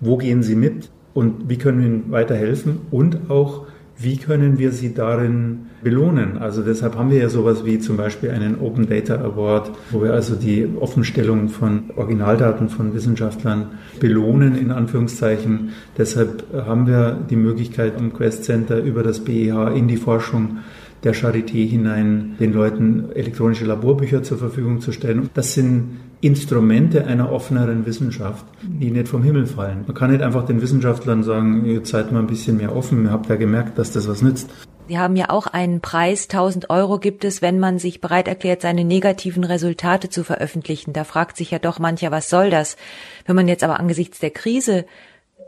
wo 0.00 0.16
gehen 0.16 0.42
sie 0.42 0.54
mit 0.54 0.90
und 1.14 1.48
wie 1.48 1.58
können 1.58 1.80
wir 1.80 1.86
ihnen 1.86 2.10
weiterhelfen 2.10 2.78
und 2.90 3.30
auch 3.30 3.66
wie 4.00 4.16
können 4.16 4.58
wir 4.58 4.70
sie 4.70 4.94
darin 4.94 5.66
belohnen? 5.82 6.38
Also 6.38 6.62
deshalb 6.62 6.96
haben 6.96 7.10
wir 7.10 7.18
ja 7.18 7.28
sowas 7.28 7.64
wie 7.64 7.80
zum 7.80 7.96
Beispiel 7.96 8.30
einen 8.30 8.60
Open 8.60 8.88
Data 8.88 9.16
Award, 9.16 9.72
wo 9.90 10.02
wir 10.02 10.12
also 10.12 10.36
die 10.36 10.68
Offenstellung 10.78 11.48
von 11.48 11.90
Originaldaten 11.96 12.68
von 12.68 12.94
Wissenschaftlern 12.94 13.72
belohnen, 13.98 14.56
in 14.56 14.70
Anführungszeichen. 14.70 15.70
Deshalb 15.96 16.44
haben 16.54 16.86
wir 16.86 17.18
die 17.28 17.36
Möglichkeit 17.36 17.96
am 17.96 18.12
Quest 18.12 18.44
Center 18.44 18.78
über 18.78 19.02
das 19.02 19.24
BEH 19.24 19.72
in 19.74 19.88
die 19.88 19.96
Forschung 19.96 20.58
der 21.04 21.14
Charité 21.14 21.66
hinein 21.66 22.36
den 22.40 22.52
Leuten 22.52 23.10
elektronische 23.12 23.64
Laborbücher 23.64 24.22
zur 24.22 24.38
Verfügung 24.38 24.80
zu 24.80 24.92
stellen. 24.92 25.30
Das 25.34 25.54
sind 25.54 25.98
Instrumente 26.20 27.06
einer 27.06 27.30
offeneren 27.30 27.86
Wissenschaft, 27.86 28.44
die 28.62 28.90
nicht 28.90 29.08
vom 29.08 29.22
Himmel 29.22 29.46
fallen. 29.46 29.84
Man 29.86 29.94
kann 29.94 30.10
nicht 30.10 30.22
einfach 30.22 30.44
den 30.44 30.60
Wissenschaftlern 30.60 31.22
sagen, 31.22 31.64
ihr 31.64 31.84
seid 31.84 32.10
mal 32.10 32.20
ein 32.20 32.26
bisschen 32.26 32.56
mehr 32.56 32.74
offen, 32.74 33.04
ihr 33.04 33.12
habt 33.12 33.28
ja 33.28 33.36
gemerkt, 33.36 33.78
dass 33.78 33.92
das 33.92 34.08
was 34.08 34.22
nützt. 34.22 34.50
Sie 34.88 34.98
haben 34.98 35.16
ja 35.16 35.28
auch 35.28 35.46
einen 35.46 35.82
Preis, 35.82 36.28
1000 36.30 36.70
Euro 36.70 36.98
gibt 36.98 37.22
es, 37.24 37.42
wenn 37.42 37.60
man 37.60 37.78
sich 37.78 38.00
bereit 38.00 38.26
erklärt, 38.26 38.62
seine 38.62 38.84
negativen 38.84 39.44
Resultate 39.44 40.08
zu 40.08 40.24
veröffentlichen. 40.24 40.94
Da 40.94 41.04
fragt 41.04 41.36
sich 41.36 41.50
ja 41.50 41.58
doch 41.58 41.78
mancher, 41.78 42.10
was 42.10 42.30
soll 42.30 42.48
das? 42.48 42.78
Wenn 43.26 43.36
man 43.36 43.48
jetzt 43.48 43.62
aber 43.62 43.78
angesichts 43.78 44.18
der 44.18 44.30
Krise 44.30 44.86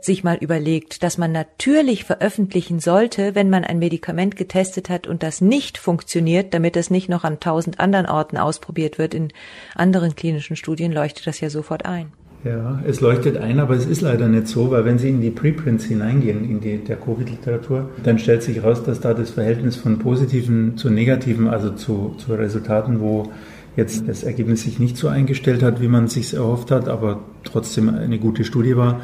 sich 0.01 0.23
mal 0.23 0.37
überlegt, 0.37 1.03
dass 1.03 1.17
man 1.17 1.31
natürlich 1.31 2.03
veröffentlichen 2.03 2.79
sollte, 2.79 3.35
wenn 3.35 3.49
man 3.49 3.63
ein 3.63 3.79
Medikament 3.79 4.35
getestet 4.35 4.89
hat 4.89 5.07
und 5.07 5.23
das 5.23 5.41
nicht 5.41 5.77
funktioniert, 5.77 6.53
damit 6.53 6.75
es 6.75 6.89
nicht 6.89 7.09
noch 7.09 7.23
an 7.23 7.39
tausend 7.39 7.79
anderen 7.79 8.07
Orten 8.07 8.37
ausprobiert 8.37 8.97
wird 8.97 9.13
in 9.13 9.29
anderen 9.75 10.15
klinischen 10.15 10.55
Studien, 10.55 10.91
leuchtet 10.91 11.27
das 11.27 11.39
ja 11.39 11.49
sofort 11.49 11.85
ein. 11.85 12.11
Ja, 12.43 12.81
es 12.87 13.01
leuchtet 13.01 13.37
ein, 13.37 13.59
aber 13.59 13.75
es 13.75 13.85
ist 13.85 14.01
leider 14.01 14.27
nicht 14.27 14.47
so, 14.47 14.71
weil 14.71 14.83
wenn 14.83 14.97
Sie 14.97 15.09
in 15.09 15.21
die 15.21 15.29
Preprints 15.29 15.85
hineingehen, 15.85 16.43
in 16.49 16.59
die, 16.59 16.77
der 16.77 16.95
Covid-Literatur, 16.95 17.91
dann 18.03 18.17
stellt 18.17 18.41
sich 18.41 18.57
heraus, 18.57 18.83
dass 18.83 18.99
da 18.99 19.13
das 19.13 19.29
Verhältnis 19.29 19.75
von 19.75 19.99
positiven 19.99 20.75
zu 20.75 20.89
negativen, 20.89 21.47
also 21.47 21.69
zu, 21.69 22.15
zu 22.17 22.33
Resultaten, 22.33 22.99
wo 22.99 23.31
jetzt 23.75 24.07
das 24.07 24.23
Ergebnis 24.23 24.63
sich 24.63 24.79
nicht 24.79 24.97
so 24.97 25.07
eingestellt 25.07 25.61
hat, 25.61 25.81
wie 25.81 25.87
man 25.87 26.05
es 26.05 26.13
sich 26.13 26.33
erhofft 26.33 26.71
hat, 26.71 26.89
aber 26.89 27.19
trotzdem 27.43 27.89
eine 27.89 28.17
gute 28.17 28.43
Studie 28.43 28.75
war, 28.75 29.01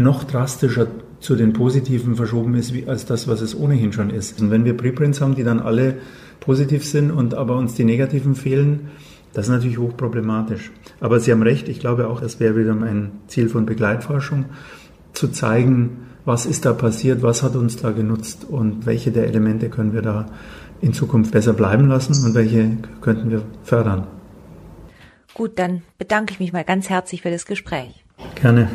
noch 0.00 0.24
drastischer 0.24 0.88
zu 1.20 1.36
den 1.36 1.52
positiven 1.52 2.16
verschoben 2.16 2.54
ist, 2.54 2.72
als 2.88 3.04
das, 3.04 3.28
was 3.28 3.40
es 3.40 3.54
ohnehin 3.54 3.92
schon 3.92 4.10
ist. 4.10 4.40
Und 4.40 4.50
wenn 4.50 4.64
wir 4.64 4.76
Preprints 4.76 5.20
haben, 5.20 5.34
die 5.34 5.44
dann 5.44 5.60
alle 5.60 5.98
positiv 6.40 6.84
sind 6.84 7.10
und 7.10 7.34
aber 7.34 7.56
uns 7.56 7.74
die 7.74 7.84
negativen 7.84 8.34
fehlen, 8.34 8.88
das 9.32 9.46
ist 9.46 9.52
natürlich 9.52 9.78
hochproblematisch. 9.78 10.72
Aber 10.98 11.20
Sie 11.20 11.30
haben 11.30 11.42
recht, 11.42 11.68
ich 11.68 11.78
glaube 11.78 12.08
auch, 12.08 12.20
das 12.20 12.40
wäre 12.40 12.56
wieder 12.56 12.72
ein 12.72 13.12
Ziel 13.28 13.48
von 13.48 13.66
Begleitforschung, 13.66 14.46
zu 15.12 15.28
zeigen, 15.28 16.06
was 16.24 16.46
ist 16.46 16.64
da 16.64 16.72
passiert, 16.72 17.22
was 17.22 17.42
hat 17.42 17.54
uns 17.54 17.76
da 17.76 17.90
genutzt 17.90 18.46
und 18.48 18.86
welche 18.86 19.10
der 19.10 19.26
Elemente 19.26 19.68
können 19.68 19.92
wir 19.92 20.02
da 20.02 20.26
in 20.80 20.92
Zukunft 20.92 21.32
besser 21.32 21.52
bleiben 21.52 21.88
lassen 21.88 22.24
und 22.24 22.34
welche 22.34 22.78
könnten 23.00 23.30
wir 23.30 23.42
fördern. 23.62 24.06
Gut, 25.34 25.58
dann 25.58 25.82
bedanke 25.98 26.32
ich 26.32 26.40
mich 26.40 26.52
mal 26.52 26.64
ganz 26.64 26.88
herzlich 26.88 27.22
für 27.22 27.30
das 27.30 27.46
Gespräch. 27.46 28.04
Gerne. 28.34 28.68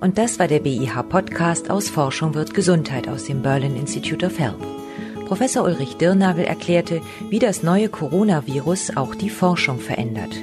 Und 0.00 0.16
das 0.16 0.38
war 0.38 0.48
der 0.48 0.60
BIH 0.60 1.02
Podcast 1.08 1.70
aus 1.70 1.90
Forschung 1.90 2.34
wird 2.34 2.54
Gesundheit 2.54 3.06
aus 3.08 3.24
dem 3.24 3.42
Berlin 3.42 3.76
Institute 3.76 4.24
of 4.24 4.38
Health. 4.38 4.56
Professor 5.26 5.64
Ulrich 5.64 5.96
Dirnagel 5.96 6.44
erklärte, 6.44 7.02
wie 7.28 7.38
das 7.38 7.62
neue 7.62 7.88
Coronavirus 7.88 8.96
auch 8.96 9.14
die 9.14 9.30
Forschung 9.30 9.78
verändert. 9.78 10.34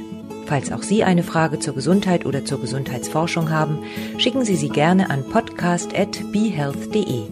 Falls 0.46 0.72
auch 0.72 0.84
Sie 0.84 1.04
eine 1.04 1.24
Frage 1.24 1.60
zur 1.60 1.76
Gesundheit 1.76 2.26
oder 2.26 2.46
zur 2.46 2.62
Gesundheitsforschung 2.62 3.50
haben, 3.50 3.80
schicken 4.17 4.46
Sie 4.46 4.56
sie 4.56 4.70
gerne 4.70 5.10
an 5.10 5.26
podcast.behealth.de. 5.26 7.24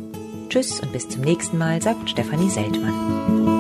Tschüss 0.50 0.82
und 0.82 0.92
bis 0.92 1.08
zum 1.08 1.22
nächsten 1.22 1.58
Mal, 1.58 1.82
sagt 1.82 2.10
Stefanie 2.10 2.50
Seltmann. 2.50 3.55